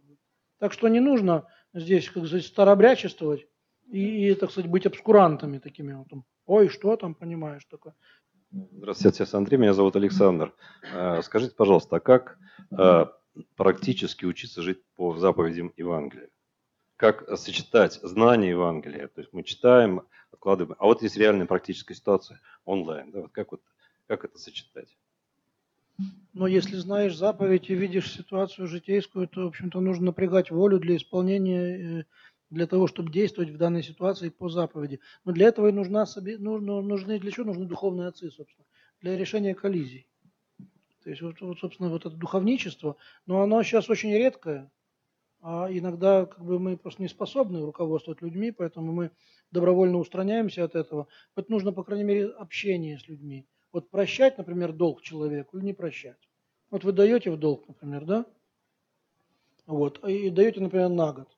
[0.59, 3.47] Так что не нужно здесь, как сказать, старобрячествовать
[3.91, 5.93] и, и так сказать, быть обскурантами такими.
[5.93, 7.95] Вот, там, Ой, что там, понимаешь, такое.
[8.53, 10.53] Здравствуйте, отец Андрей, меня зовут Александр.
[10.92, 12.38] Э, Скажите, пожалуйста, а как
[12.70, 13.07] э,
[13.57, 16.28] практически учиться жить по заповедям Евангелия?
[16.96, 19.09] Как сочетать знания Евангелия?
[19.09, 23.11] То есть мы читаем, откладываем, а вот есть реальная практическая ситуация онлайн.
[23.11, 23.20] Да?
[23.22, 23.62] Вот как, вот,
[24.07, 24.98] как это сочетать?
[26.34, 30.96] Но если знаешь заповедь и видишь ситуацию житейскую, то, в общем-то, нужно напрягать волю для
[30.96, 32.05] исполнения, э,
[32.53, 35.00] для того, чтобы действовать в данной ситуации по заповеди.
[35.24, 38.66] Но для этого и нужна, себе- нужно, нужны, для чего нужны духовные отцы, собственно?
[39.00, 40.07] Для решения коллизий.
[41.03, 42.96] То есть, вот, вот, собственно, вот это духовничество,
[43.26, 44.70] но оно сейчас очень редкое,
[45.40, 49.11] а иногда как бы мы просто не способны руководствовать людьми, поэтому мы
[49.50, 51.09] добровольно устраняемся от этого.
[51.34, 53.46] Вот нужно, по крайней мере, общение с людьми.
[53.72, 56.28] Вот прощать, например, долг человеку или не прощать.
[56.70, 58.26] Вот вы даете в долг, например, да?
[59.66, 61.28] Вот, и даете, например, на год.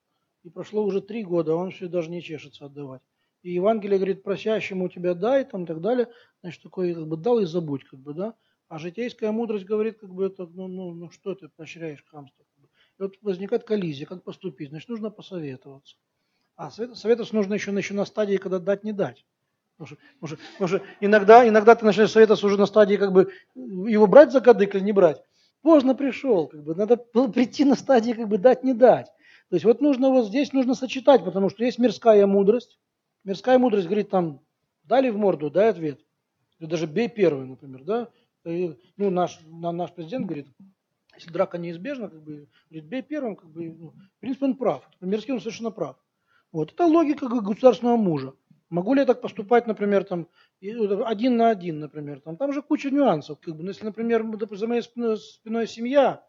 [0.44, 3.00] И прошло уже три года, а он все даже не чешется отдавать.
[3.42, 6.08] И Евангелие говорит, просящему тебя дай, там, и так далее.
[6.42, 8.34] Значит, такой, как бы, дал и забудь, как бы, да?
[8.68, 12.44] А житейская мудрость говорит, как бы, это, ну, ну, ну что ты поощряешь хамство?
[12.44, 12.68] Как бы.
[12.98, 14.68] И вот возникает коллизия, как поступить?
[14.70, 15.96] Значит, нужно посоветоваться.
[16.56, 19.24] А совет- советоваться нужно еще, еще на стадии, когда дать, не дать.
[19.76, 23.12] Потому что, потому что- потому что иногда, иногда ты начинаешь советоваться уже на стадии, как
[23.12, 25.22] бы, его брать за кадык или не брать.
[25.62, 29.10] Поздно пришел, как бы, надо было прийти на стадии, как бы, дать, не дать.
[29.50, 32.78] То есть вот нужно вот здесь нужно сочетать, потому что есть мирская мудрость.
[33.24, 34.40] Мирская мудрость говорит там,
[34.84, 36.00] дали в морду, дай ответ.
[36.58, 38.08] Или даже бей первый, например, да.
[38.44, 40.48] И, ну, наш, на- наш президент говорит,
[41.14, 44.88] если драка неизбежна, как бы, говорит, бей первым, как бы, ну, в принципе, он прав.
[45.00, 45.96] Мирский он совершенно прав.
[46.52, 46.72] Вот.
[46.72, 48.34] Это логика государственного мужа.
[48.70, 50.28] Могу ли я так поступать, например, там,
[50.60, 53.38] вот, один на один, например, там, там же куча нюансов.
[53.40, 53.62] Как бы.
[53.62, 56.24] Ну, если, например, за моей спиной семья,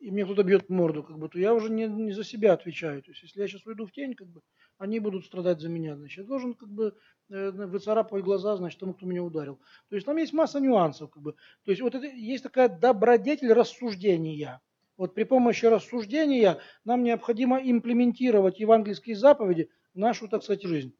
[0.00, 3.02] и мне кто-то бьет морду, как бы, то я уже не, не за себя отвечаю.
[3.02, 4.42] То есть, если я сейчас уйду в тень, как бы,
[4.78, 5.96] они будут страдать за меня.
[5.96, 6.94] Значит, я должен как бы
[7.30, 9.60] э, выцарапывать глаза, значит, тому, кто меня ударил.
[9.88, 11.10] То есть там есть масса нюансов.
[11.10, 11.32] Как бы.
[11.64, 14.60] То есть вот это, есть такая добродетель рассуждения.
[14.96, 20.94] Вот при помощи рассуждения нам необходимо имплементировать евангельские заповеди в нашу, так сказать, жизнь.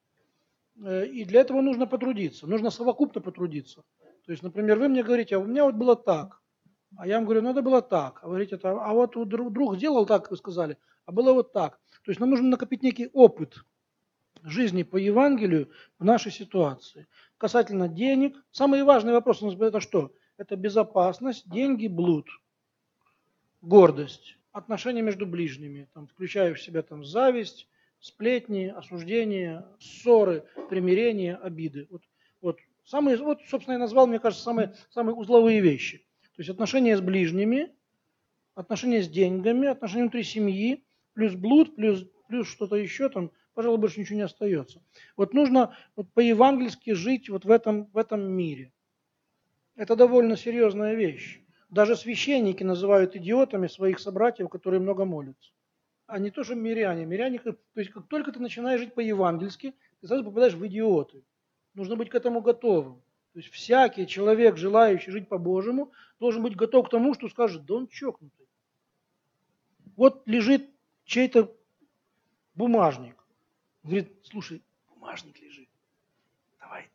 [0.84, 3.84] Э, И для этого нужно потрудиться, нужно совокупно потрудиться.
[4.26, 6.42] То есть, например, вы мне говорите, а у меня вот было так,
[6.96, 8.20] а я вам говорю, ну это было так.
[8.22, 11.78] А вы говорите, «А- а вот друг, сделал так, вы сказали, а было вот так.
[12.04, 13.64] То есть нам нужно накопить некий опыт
[14.42, 17.06] жизни по Евангелию в нашей ситуации.
[17.36, 20.12] Касательно денег, самый важный вопрос у нас это что?
[20.36, 22.28] Это безопасность, деньги, блуд,
[23.60, 27.68] гордость, отношения между ближними, там, включая в себя там, зависть,
[28.00, 31.88] сплетни, осуждение, ссоры, примирение, обиды.
[31.90, 32.02] Вот,
[32.40, 36.06] вот, самые, вот, собственно, я назвал, мне кажется, самые, самые узловые вещи.
[36.38, 37.72] То есть отношения с ближними,
[38.54, 43.98] отношения с деньгами, отношения внутри семьи, плюс блуд, плюс, плюс что-то еще там, пожалуй, больше
[43.98, 44.80] ничего не остается.
[45.16, 48.72] Вот нужно вот по-евангельски жить вот в этом, в этом мире.
[49.74, 51.40] Это довольно серьезная вещь.
[51.70, 55.50] Даже священники называют идиотами своих собратьев, которые много молятся.
[56.06, 57.04] А не то, что миряне.
[57.04, 61.24] Миряне, то есть как только ты начинаешь жить по-евангельски, ты сразу попадаешь в идиоты.
[61.74, 63.02] Нужно быть к этому готовым.
[63.38, 67.74] То есть всякий человек, желающий жить по-божьему, должен быть готов к тому, что скажет, да
[67.74, 68.48] он чокнутый.
[69.94, 70.68] Вот лежит
[71.04, 71.54] чей-то
[72.56, 73.14] бумажник.
[73.84, 74.60] Говорит, слушай,
[74.92, 75.68] бумажник лежит.
[76.58, 76.90] Давай.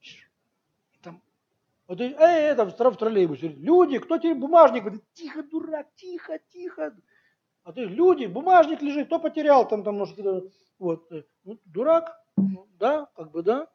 [0.00, 1.20] И там,
[1.86, 3.48] вот, эй, это в тр- в троллейбусе.
[3.48, 4.84] Люди, кто тебе бумажник?
[4.84, 6.96] Говорит, тихо, дурак, тихо, тихо.
[7.64, 10.16] А ты, люди, бумажник лежит, кто потерял там, там, может,
[10.78, 11.12] вот.
[11.12, 13.68] э, Ну, дурак, ну, да, как бы, да.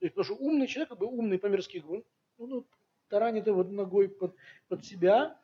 [0.00, 2.04] То есть, потому что умный человек, как бы умный по-мирски, ну,
[2.38, 2.66] ну,
[3.08, 4.34] таранит его ногой под,
[4.68, 5.38] под себя,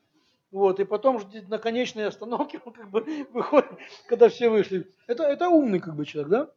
[0.50, 3.70] вот, и потом на конечной остановке, он как бы выходит,
[4.08, 4.90] когда все вышли.
[5.06, 6.52] Это, это умный как бы человек, да?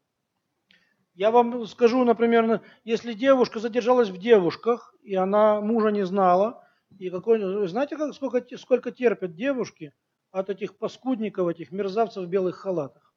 [1.13, 6.65] Я вам скажу, например, на- если девушка задержалась в девушках, и она мужа не знала,
[6.97, 9.93] и какой, знаете, как, сколько, сколько терпят девушки
[10.31, 13.13] от этих паскудников, этих мерзавцев в белых халатах,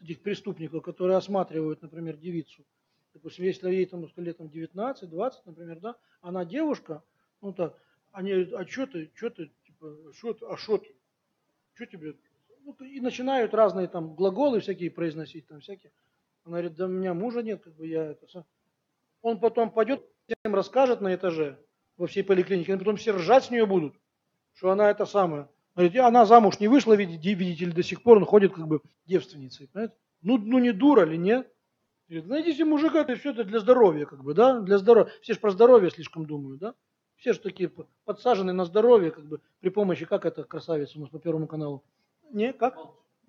[0.00, 2.64] этих преступников, которые осматривают, например, девицу.
[3.16, 7.02] Допустим, если ей там, лет там 19-20, например, да, она девушка,
[7.40, 7.74] ну так,
[8.12, 10.94] они говорят, а что ты, что ты, типа, шо ты, а что ты,
[11.72, 12.14] что тебе?
[12.60, 15.92] Ну, и начинают разные там глаголы всякие произносить, там всякие.
[16.44, 18.28] Она говорит, да у меня мужа нет, как бы я это...
[18.28, 18.44] сам».
[19.22, 21.58] Он потом пойдет, всем расскажет на этаже
[21.96, 23.98] во всей поликлинике, они потом все ржать с нее будут,
[24.52, 25.48] что она это самое.
[25.74, 28.66] Говорит, «И она замуж не вышла, видите, видите ли, до сих пор, он ходит как
[28.66, 29.96] бы девственницей, понимаете?
[30.20, 31.50] Ну, ну не дура ли, нет?
[32.08, 35.10] Говорит, найдите мужика, это все это для здоровья, как бы, да, для здоровья.
[35.22, 36.74] Все же про здоровье слишком думают, да?
[37.16, 37.70] Все же такие
[38.04, 41.82] подсажены на здоровье, как бы, при помощи, как это красавица у нас по Первому каналу?
[42.30, 42.76] Не, как?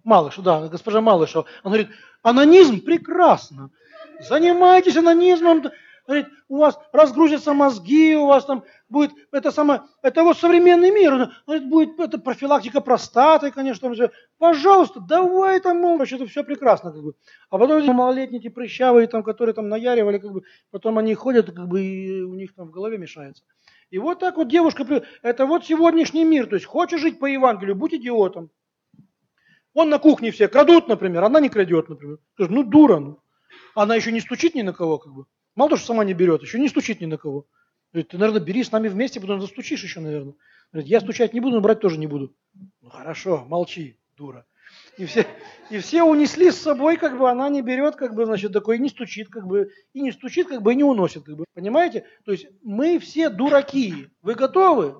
[0.04, 1.46] Малыш, да, госпожа Малышева.
[1.64, 1.90] Он говорит,
[2.22, 3.72] анонизм прекрасно.
[4.20, 5.64] Занимайтесь анонизмом.
[6.08, 11.34] Говорит, у вас разгрузятся мозги, у вас там будет это самое, это вот современный мир,
[11.46, 16.94] говорит, будет это профилактика простаты, конечно, там, пожалуйста, давай там, мол, вообще это все прекрасно,
[16.94, 17.14] как бы.
[17.50, 21.48] А потом эти малолетние, эти прыщавые, там, которые там наяривали, как бы, потом они ходят,
[21.48, 23.44] как бы, и у них там в голове мешается.
[23.90, 27.76] И вот так вот девушка, это вот сегодняшний мир, то есть хочешь жить по Евангелию,
[27.76, 28.50] будь идиотом.
[29.74, 32.20] Он на кухне все крадут, например, она не крадет, например.
[32.34, 33.20] Скажешь, ну дура, ну.
[33.76, 35.26] Она еще не стучит ни на кого, как бы.
[35.58, 37.48] Мало того, что сама не берет, еще не стучит ни на кого.
[37.92, 40.36] Говорит, ты, наверное, бери с нами вместе, потом застучишь еще, наверное.
[40.72, 42.36] Говорит, я стучать не буду, но брать тоже не буду.
[42.82, 44.46] Ну хорошо, молчи, дура.
[44.98, 45.26] И все,
[45.72, 48.80] и все унесли с собой, как бы она не берет, как бы, значит, такой, и
[48.80, 51.46] не стучит, как бы, и не стучит, как бы, и не уносит, как бы.
[51.56, 52.06] Понимаете?
[52.24, 54.10] То есть мы все дураки.
[54.22, 54.92] Вы готовы?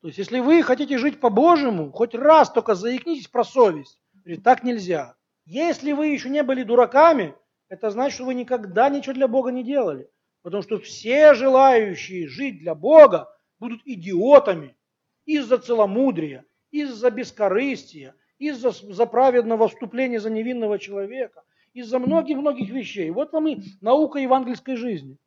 [0.00, 4.00] То есть если вы хотите жить по-божьему, хоть раз только заикнитесь про совесть.
[4.24, 5.16] Говорит, так нельзя.
[5.44, 7.34] Если вы еще не были дураками,
[7.68, 10.10] это значит, что вы никогда ничего для Бога не делали.
[10.42, 14.76] Потому что все желающие жить для Бога будут идиотами
[15.24, 21.42] из-за целомудрия, из-за бескорыстия, из-за за праведного вступления за невинного человека,
[21.72, 23.10] из-за многих-многих вещей.
[23.10, 25.18] Вот вам и наука евангельской жизни.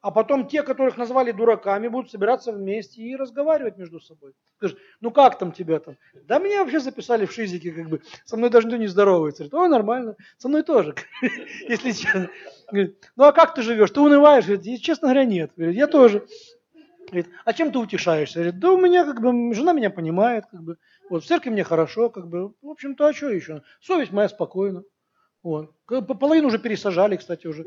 [0.00, 4.32] А потом те, которых назвали дураками, будут собираться вместе и разговаривать между собой.
[4.56, 5.96] Скажут, ну как там тебя там?
[6.24, 9.48] Да меня вообще записали в шизике, как бы, со мной даже никто не здоровается.
[9.48, 10.94] Говорит, о, нормально, со мной тоже,
[11.68, 12.30] если честно.
[12.70, 13.90] Ну а как ты живешь?
[13.90, 14.46] Ты унываешь?
[14.46, 15.50] Говорит, честно говоря, нет.
[15.56, 16.26] Говорит, я тоже.
[17.08, 18.40] Говорит, а чем ты утешаешься?
[18.40, 20.76] Говорит, да у меня как бы, жена меня понимает, как бы,
[21.10, 23.62] вот в церкви мне хорошо, как бы, в общем-то, а что еще?
[23.80, 24.84] Совесть моя спокойна.
[25.42, 25.72] Вот.
[25.86, 27.66] Половину уже пересажали, кстати, уже.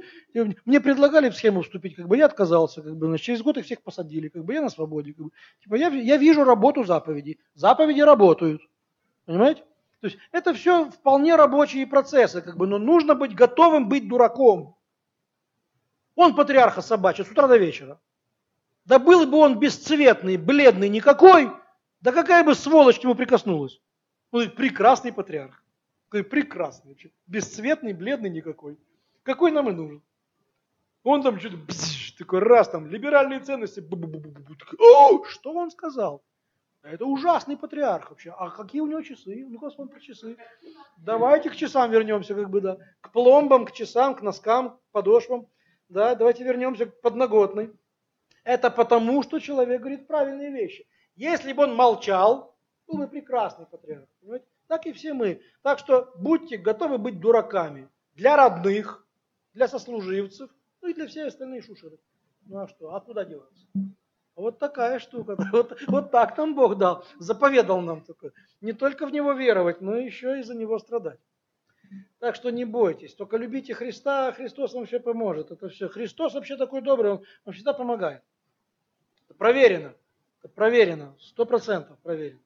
[0.65, 3.65] Мне предлагали в схему вступить, как бы я отказался, как бы, значит, через год их
[3.65, 5.13] всех посадили, как бы я на свободе.
[5.13, 5.31] Как бы.
[5.63, 7.39] Типа я, я вижу работу заповедей.
[7.53, 8.61] Заповеди работают.
[9.25, 9.63] Понимаете?
[10.01, 14.75] То есть это все вполне рабочие процессы, как бы, но нужно быть готовым быть дураком.
[16.15, 17.99] Он патриарха собачий с утра до вечера.
[18.85, 21.51] Да был бы он бесцветный, бледный, никакой,
[22.01, 23.79] да какая бы сволочь к нему прикоснулась.
[24.31, 25.60] Он прекрасный патриарх.
[26.11, 28.77] Такой прекрасный, бесцветный, бледный никакой.
[29.23, 30.01] Какой нам и нужен?
[31.03, 31.57] Он там что-то
[32.17, 36.21] такой раз там, либеральные ценности, бу -бу -бу О, что он сказал?
[36.83, 38.31] Это ужасный патриарх вообще.
[38.37, 39.45] А какие у него часы?
[39.47, 40.35] Ну-ка, про часы.
[40.97, 42.77] Давайте к часам вернемся, как бы, да.
[42.99, 45.47] К пломбам, к часам, к носкам, к подошвам.
[45.87, 47.71] Да, давайте вернемся к подноготной.
[48.43, 50.85] Это потому, что человек говорит правильные вещи.
[51.15, 52.53] Если бы он молчал,
[52.85, 54.09] был бы прекрасный патриарх.
[54.19, 54.45] Понимаете?
[54.71, 55.41] Так и все мы.
[55.63, 59.05] Так что будьте готовы быть дураками для родных,
[59.53, 60.49] для сослуживцев,
[60.81, 61.99] ну и для всей остальной шушеры.
[62.45, 63.67] Ну а что, а куда деваться?
[64.33, 65.35] Вот такая штука.
[65.51, 68.31] Вот, вот так нам Бог дал, заповедал нам такое.
[68.61, 71.19] Не только в Него веровать, но еще и за Него страдать.
[72.19, 75.51] Так что не бойтесь, только любите Христа, а Христос вам все поможет.
[75.51, 75.89] Это все.
[75.89, 78.23] Христос вообще такой добрый, Он, он всегда помогает.
[79.25, 79.93] Это проверено.
[80.39, 82.39] Это проверено, сто процентов проверено.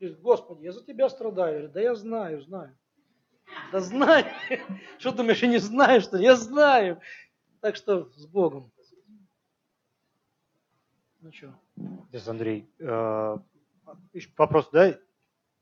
[0.00, 1.52] Говорит, Господи, я за тебя страдаю.
[1.52, 2.74] Говорит, да я знаю, знаю.
[3.70, 4.24] Да знаю.
[4.98, 7.00] Что думаешь, я не знаю, что Я знаю.
[7.60, 8.72] Так что с Богом.
[11.20, 11.54] Ну что?
[12.08, 13.36] Здесь Андрей, э,
[14.38, 14.98] вопрос, да?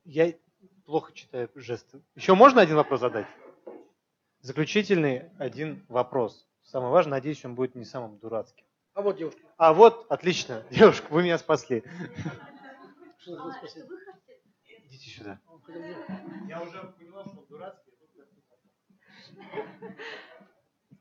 [0.05, 0.33] Я
[0.85, 2.01] плохо читаю жесты.
[2.15, 3.27] Еще можно один вопрос задать?
[4.41, 6.47] Заключительный один вопрос.
[6.63, 8.65] Самое важное, надеюсь, он будет не самым дурацким.
[8.95, 9.41] А вот девушка.
[9.57, 11.83] А вот, отлично, девушка, вы меня спасли.
[13.19, 13.89] Что спасибо?
[14.65, 15.41] Идите сюда.
[16.49, 17.93] Я уже поняла, что дурацкий.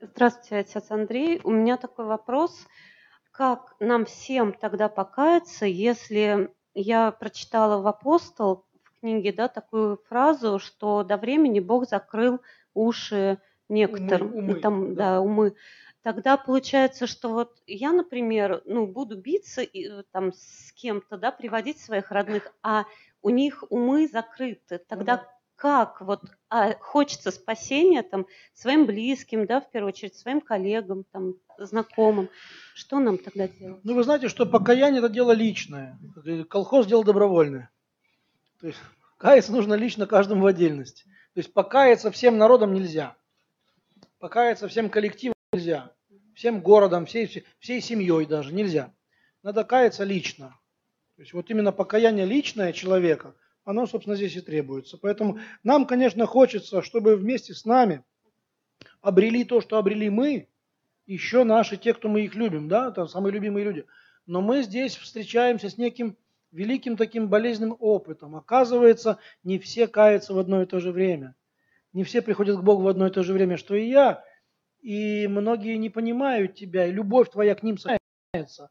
[0.00, 1.40] Здравствуйте, отец Андрей.
[1.44, 2.66] У меня такой вопрос.
[3.30, 10.58] Как нам всем тогда покаяться, если я прочитала в апостол в книге да, такую фразу,
[10.58, 12.40] что до времени Бог закрыл
[12.74, 13.38] уши
[13.68, 15.12] некоторым, умы, умы, там, да.
[15.12, 15.54] да, умы.
[16.08, 21.82] Тогда получается, что вот я, например, ну, буду биться и, там, с кем-то, да, приводить
[21.82, 22.86] своих родных, а
[23.20, 24.78] у них умы закрыты.
[24.78, 25.20] Тогда mm
[25.56, 31.34] как вот а, хочется спасения там своим близким, да, в первую очередь своим коллегам, там,
[31.58, 32.30] знакомым.
[32.74, 33.80] Что нам тогда делать?
[33.82, 35.98] Ну, вы знаете, что покаяние это дело личное.
[36.48, 37.70] Колхоз дело добровольное.
[38.60, 38.78] То есть
[39.18, 41.04] каяться нужно лично каждому в отдельности.
[41.34, 43.16] То есть покаяться всем народом нельзя.
[44.20, 45.92] Покаяться всем коллективом нельзя.
[46.38, 48.94] Всем городом, всей, всей семьей даже нельзя.
[49.42, 50.56] Надо каяться лично.
[51.16, 53.34] То есть вот именно покаяние личное человека,
[53.64, 54.98] оно, собственно, здесь и требуется.
[54.98, 58.04] Поэтому нам, конечно, хочется, чтобы вместе с нами
[59.00, 60.46] обрели то, что обрели мы,
[61.06, 63.84] еще наши, те, кто мы их любим, да, это самые любимые люди.
[64.24, 66.16] Но мы здесь встречаемся с неким
[66.52, 68.36] великим таким болезненным опытом.
[68.36, 71.34] Оказывается, не все каются в одно и то же время.
[71.92, 74.22] Не все приходят к Богу в одно и то же время, что и я.
[74.80, 78.70] И многие не понимают тебя, и любовь твоя к ним сохраняется,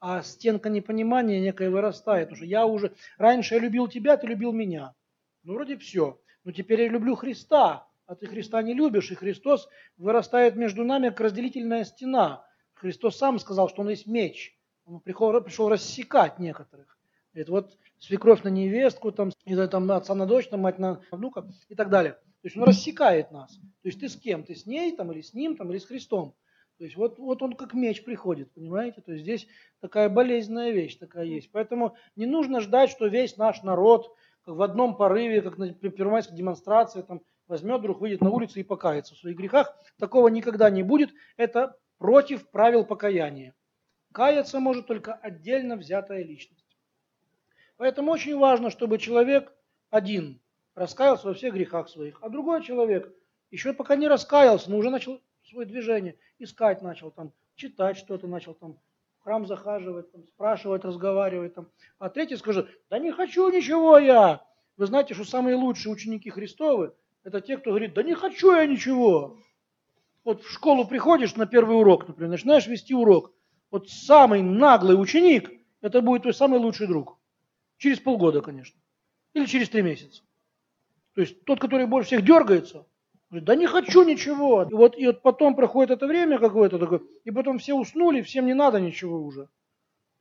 [0.00, 2.28] а стенка непонимания некая вырастает.
[2.28, 4.94] Потому что я уже, раньше я любил тебя, ты любил меня.
[5.42, 6.20] Ну, вроде все.
[6.44, 11.08] Но теперь я люблю Христа, а ты Христа не любишь, и Христос вырастает между нами,
[11.10, 12.44] как разделительная стена.
[12.74, 14.56] Христос сам сказал, что он есть меч.
[14.86, 16.96] Он пришел, пришел рассекать некоторых.
[17.34, 19.30] Это вот свекровь на невестку, там,
[19.70, 22.18] там отца на дочь, там, мать на внука и так далее.
[22.42, 23.56] То есть он рассекает нас.
[23.56, 24.44] То есть ты с кем?
[24.44, 26.34] Ты с ней, там, или с ним, там, или с Христом.
[26.78, 29.00] То есть вот, вот он как меч приходит, понимаете?
[29.00, 29.48] То есть здесь
[29.80, 31.50] такая болезненная вещь такая есть.
[31.50, 36.36] Поэтому не нужно ждать, что весь наш народ как в одном порыве, как на первомайской
[36.36, 39.76] демонстрации, там, возьмет, вдруг выйдет на улицу и покается в своих грехах.
[39.98, 41.10] Такого никогда не будет.
[41.36, 43.54] Это против правил покаяния.
[44.12, 46.78] Каяться может только отдельно взятая личность.
[47.76, 49.52] Поэтому очень важно, чтобы человек
[49.90, 50.40] один
[50.78, 53.12] раскаялся во всех грехах своих, а другой человек
[53.50, 58.54] еще пока не раскаялся, но уже начал свое движение, искать начал, там, читать что-то начал,
[58.54, 58.78] там,
[59.18, 61.54] в храм захаживать, там, спрашивать, разговаривать.
[61.54, 61.68] Там.
[61.98, 64.44] А третий скажет, да не хочу ничего я.
[64.76, 66.92] Вы знаете, что самые лучшие ученики Христовы,
[67.24, 69.38] это те, кто говорит, да не хочу я ничего.
[70.24, 73.32] Вот в школу приходишь на первый урок, например, начинаешь вести урок.
[73.70, 75.50] Вот самый наглый ученик,
[75.80, 77.18] это будет твой самый лучший друг.
[77.78, 78.78] Через полгода, конечно.
[79.34, 80.22] Или через три месяца.
[81.18, 82.86] То есть тот, который больше всех дергается,
[83.28, 84.62] говорит, да не хочу ничего.
[84.62, 88.46] И вот, и вот потом проходит это время какое-то такое, и потом все уснули, всем
[88.46, 89.48] не надо ничего уже.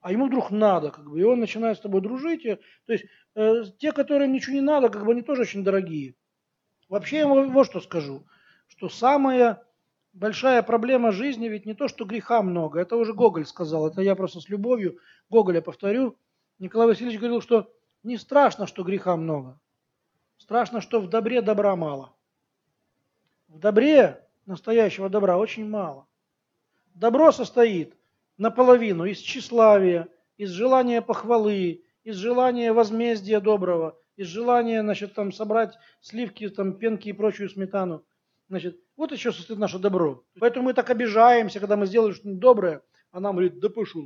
[0.02, 2.46] А ему вдруг надо, как бы, и он начинает с тобой дружить.
[2.46, 2.56] И,
[2.88, 6.16] то есть э, те, которым ничего не надо, как бы они тоже очень дорогие.
[6.90, 8.26] Вообще я вот что скажу,
[8.68, 9.62] что самая
[10.14, 14.16] большая проблема жизни ведь не то, что греха много, это уже Гоголь сказал, это я
[14.16, 14.98] просто с любовью
[15.30, 16.18] Гоголя повторю.
[16.58, 17.72] Николай Васильевич говорил, что
[18.02, 19.60] не страшно, что греха много,
[20.38, 22.14] страшно, что в добре добра мало.
[23.48, 26.08] В добре настоящего добра очень мало.
[26.94, 27.96] Добро состоит
[28.38, 30.08] наполовину из тщеславия,
[30.38, 37.10] из желания похвалы, из желания возмездия доброго, из желания, значит, там собрать сливки, там, пенки
[37.10, 38.04] и прочую сметану.
[38.50, 40.24] Значит, вот еще состоит наше добро.
[40.40, 42.82] Поэтому мы так обижаемся, когда мы сделали что-нибудь доброе,
[43.12, 44.04] а нам говорит, да пошел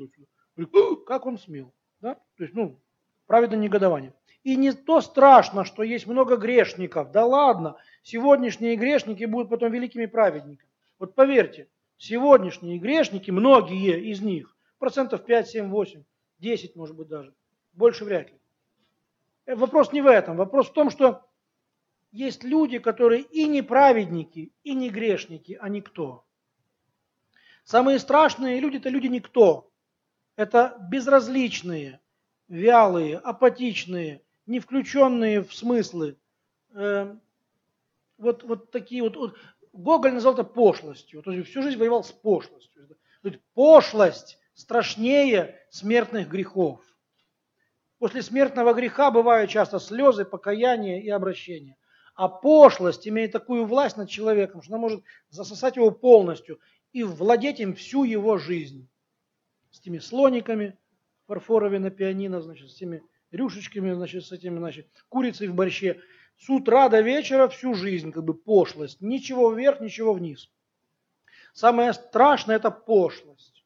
[0.55, 1.73] Говорит, как он смел.
[2.01, 2.15] Да?
[2.37, 2.81] То есть, ну,
[3.27, 4.13] праведное негодование.
[4.43, 7.11] И не то страшно, что есть много грешников.
[7.11, 10.69] Да ладно, сегодняшние грешники будут потом великими праведниками.
[10.97, 11.67] Вот поверьте,
[11.97, 16.03] сегодняшние грешники, многие из них, процентов 5, 7, 8,
[16.39, 17.33] 10 может быть даже,
[17.73, 18.39] больше вряд ли.
[19.45, 20.37] Э, вопрос не в этом.
[20.37, 21.23] Вопрос в том, что
[22.11, 26.25] есть люди, которые и не праведники, и не грешники, а никто.
[27.63, 29.71] Самые страшные люди– это люди никто.
[30.35, 31.99] Это безразличные,
[32.47, 36.17] вялые, апатичные, не включенные в смыслы.
[36.73, 37.15] Э,
[38.17, 39.37] вот, вот такие вот, вот.
[39.73, 41.23] Гоголь назвал это пошлостью.
[41.23, 42.89] То есть всю жизнь воевал с пошлостью.
[43.53, 46.81] Пошлость страшнее смертных грехов.
[47.97, 51.77] После смертного греха бывают часто слезы, покаяние и обращение.
[52.15, 56.59] А пошлость имеет такую власть над человеком, что она может засосать его полностью
[56.91, 58.89] и владеть им всю его жизнь.
[59.69, 60.77] С теми слониками
[61.27, 63.01] фарфоровыми на пианино, значит, с теми
[63.31, 65.99] рюшечками, значит, с этими, значит, курицей в борще.
[66.37, 69.01] С утра до вечера всю жизнь, как бы пошлость.
[69.01, 70.49] Ничего вверх, ничего вниз.
[71.53, 73.63] Самое страшное– это пошлость.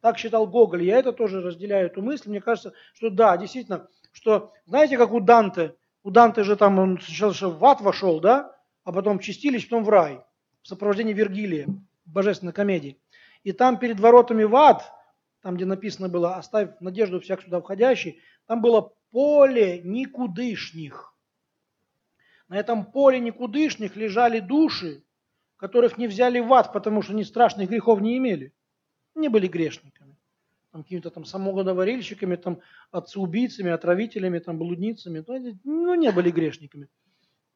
[0.00, 0.84] Так считал Гоголь.
[0.84, 2.30] Я это тоже разделяю, эту мысль.
[2.30, 7.00] Мне кажется, что да, действительно, что, знаете, как у Данте, у Данте же там он
[7.00, 10.20] сначала в ад вошел, да, а потом в чистилище, потом в рай,
[10.62, 11.66] в сопровождении Вергилия,
[12.04, 12.98] божественной комедии.
[13.42, 14.84] И там перед воротами в ад,
[15.42, 21.14] там, где написано было «оставь надежду всяк сюда входящий», там было поле никудышних.
[22.48, 25.04] На этом поле никудышних лежали души,
[25.56, 28.52] которых не взяли в ад, потому что они страшных грехов не имели
[29.16, 30.16] не были грешниками.
[30.70, 32.60] Там, какими-то там самогодоварильщиками, там,
[32.90, 35.24] отцеубийцами, отравителями, там, блудницами.
[35.26, 36.88] Ну, ну, не были грешниками.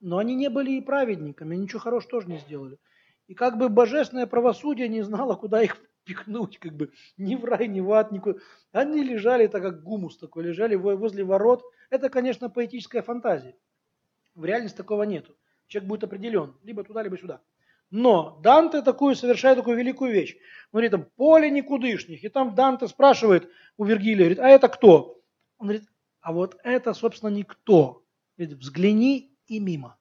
[0.01, 2.79] Но они не были и праведниками, ничего хорошего тоже не сделали.
[3.27, 5.77] И как бы божественное правосудие не знало, куда их
[6.11, 8.41] пихнуть, как бы ни в рай, ни в ад, никуда.
[8.73, 11.63] Они лежали так, как гумус такой, лежали возле ворот.
[11.89, 13.55] Это, конечно, поэтическая фантазия.
[14.35, 15.37] В реальности такого нету.
[15.69, 17.41] Человек будет определен либо туда, либо сюда.
[17.91, 20.35] Но Данте такую совершает такую великую вещь.
[20.73, 22.25] Он говорит, там поле никудышних.
[22.25, 25.23] И там Данте спрашивает у Вергилия, говорит, а это кто?
[25.59, 25.89] Он говорит,
[26.21, 28.05] а вот это, собственно, никто.
[28.37, 29.97] Говорит, взгляни и мимо.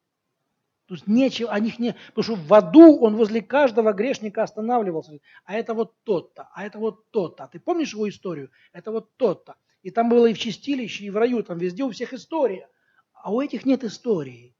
[0.90, 1.95] То есть нечего, о них не...
[2.14, 5.20] Потому что в аду он возле каждого грешника останавливался.
[5.45, 7.45] А это вот тот-то, а это вот тот-то.
[7.45, 8.52] А ты помнишь его историю?
[8.74, 9.56] Это вот тот-то.
[9.84, 12.68] И там было и в чистилище, и в раю, там везде у всех история.
[13.14, 14.56] А у этих нет истории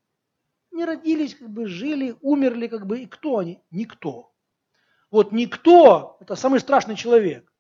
[0.80, 3.62] не родились, как бы жили, умерли, как бы, и кто они?
[3.70, 4.32] Никто.
[5.12, 7.52] Вот никто– это самый страшный человек.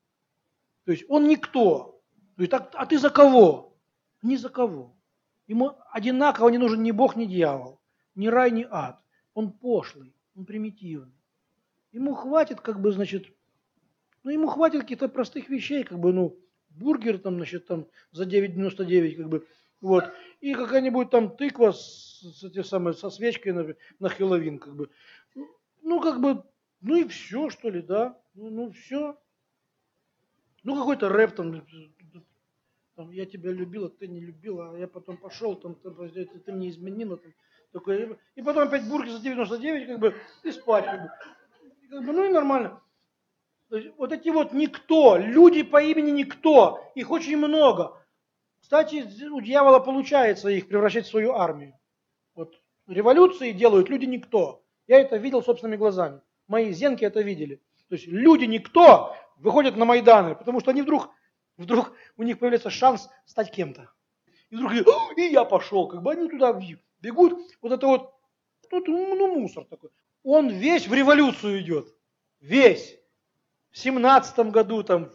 [0.85, 2.01] То есть он никто.
[2.37, 3.77] То есть, так, а ты за кого?
[4.21, 4.95] Ни за кого.
[5.47, 7.78] Ему одинаково не нужен ни Бог, ни дьявол,
[8.19, 9.01] ни рай, ни ад.
[9.33, 11.15] Он пошлый, он примитивный.
[11.93, 13.27] Ему хватит, как бы, значит,
[14.23, 16.37] ну, ему хватит каких-то простых вещей, как бы, ну,
[16.69, 19.47] бургер там, значит, там за 9,99, как бы,
[19.79, 20.03] вот,
[20.41, 24.89] и какая-нибудь там тыква с, с, эти самые, со свечкой на, на Хэллоуин, как бы.
[25.81, 26.43] Ну, как бы,
[26.81, 29.17] ну и все, что ли, да, ну, ну все.
[30.63, 31.65] Ну, какой-то рэп там,
[32.99, 36.51] там, я тебя любила, ты не любила, а я потом пошел, там, ты, ты, ты
[36.51, 37.33] мне изменила, там,
[37.71, 41.09] такой, и потом опять бургер за 99, как бы, и спать, как бы.
[41.89, 42.81] Как бы ну и нормально.
[43.69, 47.97] То есть, вот эти вот никто, люди по имени никто, их очень много.
[48.59, 51.79] Кстати, у дьявола получается их превращать в свою армию.
[52.35, 54.61] Вот революции делают люди никто.
[54.87, 56.19] Я это видел собственными глазами.
[56.49, 57.61] Мои зенки это видели.
[57.87, 61.11] То есть люди никто выходят на Майданы, потому что они вдруг,
[61.59, 63.91] вдруг у них появляется шанс стать кем-то.
[64.49, 64.73] И вдруг
[65.17, 66.59] и я пошел, как бы они туда
[67.01, 67.39] бегут.
[67.61, 68.13] Вот это вот,
[68.69, 69.91] тут ну, мусор такой.
[70.23, 71.93] Он весь в революцию идет.
[72.39, 72.97] Весь.
[73.71, 75.11] В семнадцатом году, там,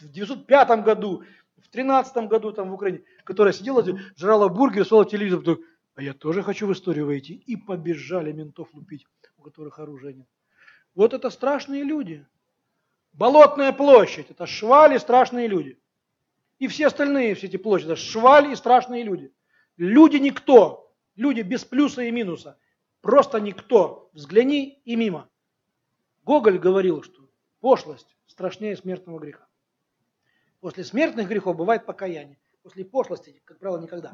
[0.00, 1.24] в 905 году,
[1.58, 3.84] в тринадцатом году там в Украине, которая сидела,
[4.16, 5.58] жрала бургер, смотрела телевизор, потом,
[5.94, 7.34] а я тоже хочу в историю войти.
[7.34, 9.06] И побежали ментов лупить,
[9.36, 10.26] у которых оружия нет.
[10.94, 12.26] Вот это страшные люди.
[13.12, 15.79] Болотная площадь, это швали, страшные люди.
[16.60, 19.32] И все остальные, все эти площади, это швали и страшные люди.
[19.78, 22.58] Люди никто, люди без плюса и минуса.
[23.00, 24.10] Просто никто.
[24.12, 25.30] Взгляни и мимо.
[26.22, 27.30] Гоголь говорил, что
[27.60, 29.48] пошлость страшнее смертного греха.
[30.60, 32.38] После смертных грехов бывает покаяние.
[32.62, 34.12] После пошлости, как правило, никогда.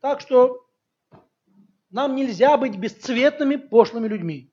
[0.00, 0.68] Так что
[1.90, 4.52] нам нельзя быть бесцветными, пошлыми людьми.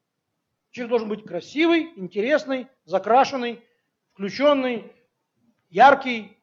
[0.71, 3.63] Человек должен быть красивый, интересный, закрашенный,
[4.13, 4.91] включенный,
[5.69, 6.42] яркий,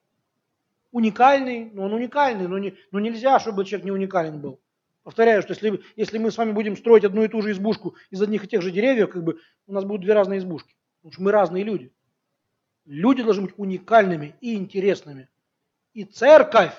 [0.93, 1.71] уникальный.
[1.73, 4.61] Но он уникальный, но, не, но нельзя, чтобы человек не уникален был.
[5.03, 8.21] Повторяю, что если, если мы с вами будем строить одну и ту же избушку из
[8.21, 10.77] одних и тех же деревьев, как бы у нас будут две разные избушки.
[10.99, 11.93] Потому что мы разные люди.
[12.85, 15.29] Люди должны быть уникальными и интересными.
[15.95, 16.75] И церковь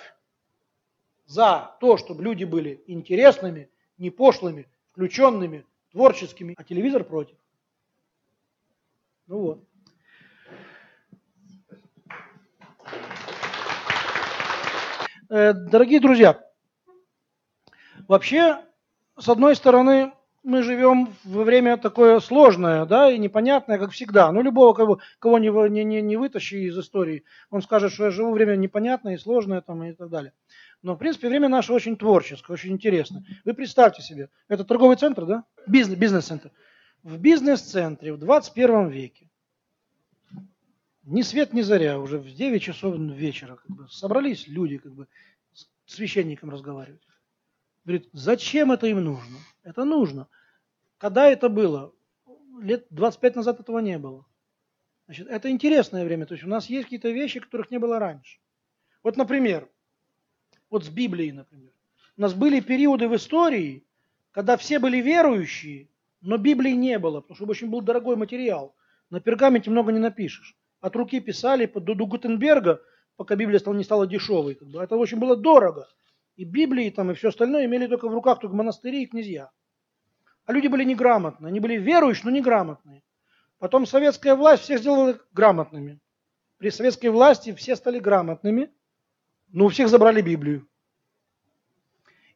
[1.25, 7.37] за то, чтобы люди были интересными, не пошлыми, включенными, творческими, а телевизор против.
[9.27, 9.63] Ну вот.
[12.85, 13.21] Э,
[15.31, 16.39] дорогие друзья,
[18.11, 18.59] Вообще,
[19.17, 20.11] с одной стороны,
[20.43, 24.29] мы живем во время такое сложное, да, и непонятное, как всегда.
[24.33, 28.31] Ну, любого, кого, кого не, не, не, вытащи из истории, он скажет, что я живу
[28.33, 30.33] время непонятное и сложное там, и так далее.
[30.81, 33.23] Но, в принципе, время наше очень творческое, очень интересное.
[33.45, 35.45] Вы представьте себе, это торговый центр, да?
[35.65, 36.51] Бизнес, бизнес-центр.
[37.03, 39.30] В бизнес-центре в 21 веке
[41.11, 45.07] ни свет, ни заря, уже в 9 часов вечера как бы, собрались люди как бы,
[45.53, 47.01] с священником разговаривать.
[47.83, 49.37] Говорит, зачем это им нужно?
[49.63, 50.27] Это нужно.
[50.97, 51.93] Когда это было?
[52.61, 54.25] Лет 25 назад этого не было.
[55.05, 56.25] Значит, это интересное время.
[56.25, 58.39] То есть у нас есть какие-то вещи, которых не было раньше.
[59.03, 59.67] Вот, например,
[60.69, 61.71] вот с Библией, например.
[62.17, 63.83] У нас были периоды в истории,
[64.31, 65.89] когда все были верующие,
[66.21, 68.75] но Библии не было, потому что очень был дорогой материал.
[69.09, 70.55] На пергаменте много не напишешь.
[70.81, 72.81] От руки писали до, до Гутенберга,
[73.15, 74.59] пока Библия не стала дешевой.
[74.81, 75.87] Это очень было дорого
[76.35, 79.51] и Библии там, и все остальное имели только в руках только монастыри и князья.
[80.45, 83.03] А люди были неграмотные, они были верующие, но неграмотные.
[83.59, 85.99] Потом советская власть всех сделала грамотными.
[86.57, 88.71] При советской власти все стали грамотными,
[89.49, 90.67] но у всех забрали Библию.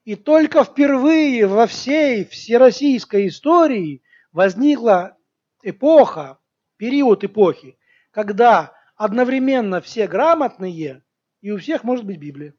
[0.04, 5.18] И только впервые во всей всероссийской истории возникла
[5.64, 6.38] эпоха,
[6.78, 7.76] период эпохи,
[8.16, 11.04] когда одновременно все грамотные,
[11.42, 12.54] и у всех может быть Библия.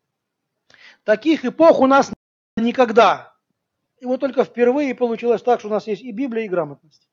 [1.03, 2.13] Таких эпох у нас
[2.59, 3.35] никогда.
[3.99, 7.09] И вот только впервые получилось так, что у нас есть и Библия, и грамотность.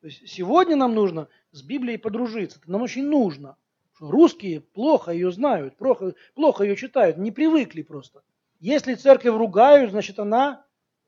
[0.00, 2.60] То есть сегодня нам нужно с Библией подружиться.
[2.60, 3.56] Это нам очень нужно.
[3.98, 8.22] Русские плохо ее знают, плохо, плохо ее читают, не привыкли просто.
[8.60, 10.64] Если церковь ругают, значит она,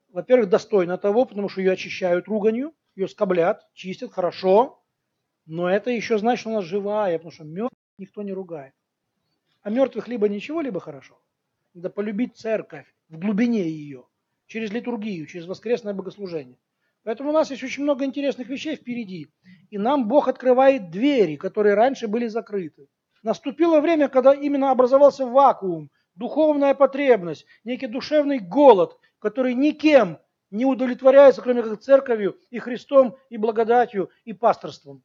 [0.09, 4.82] во-первых, достойна того, потому что ее очищают руганью, ее скоблят, чистят хорошо.
[5.45, 8.73] Но это еще значит, что она живая, потому что мертвых никто не ругает.
[9.61, 11.19] А мертвых либо ничего, либо хорошо.
[11.73, 14.05] Надо полюбить церковь в глубине ее,
[14.47, 16.57] через литургию, через воскресное богослужение.
[17.03, 19.27] Поэтому у нас есть очень много интересных вещей впереди.
[19.69, 22.87] И нам Бог открывает двери, которые раньше были закрыты.
[23.23, 30.19] Наступило время, когда именно образовался вакуум, духовная потребность, некий душевный голод, который никем
[30.51, 35.03] не удовлетворяется, кроме как церковью и Христом, и благодатью, и пасторством.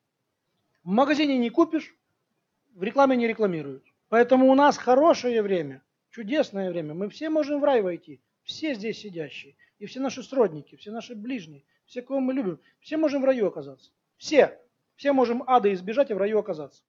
[0.89, 1.95] В магазине не купишь,
[2.75, 3.85] в рекламе не рекламируют.
[4.09, 6.95] Поэтому у нас хорошее время, чудесное время.
[6.95, 11.15] Мы все можем в рай войти, все здесь сидящие, и все наши сродники, все наши
[11.15, 13.91] ближние, все, кого мы любим, все можем в раю оказаться.
[14.17, 14.59] Все.
[14.97, 16.83] Все можем ада избежать и в раю оказаться.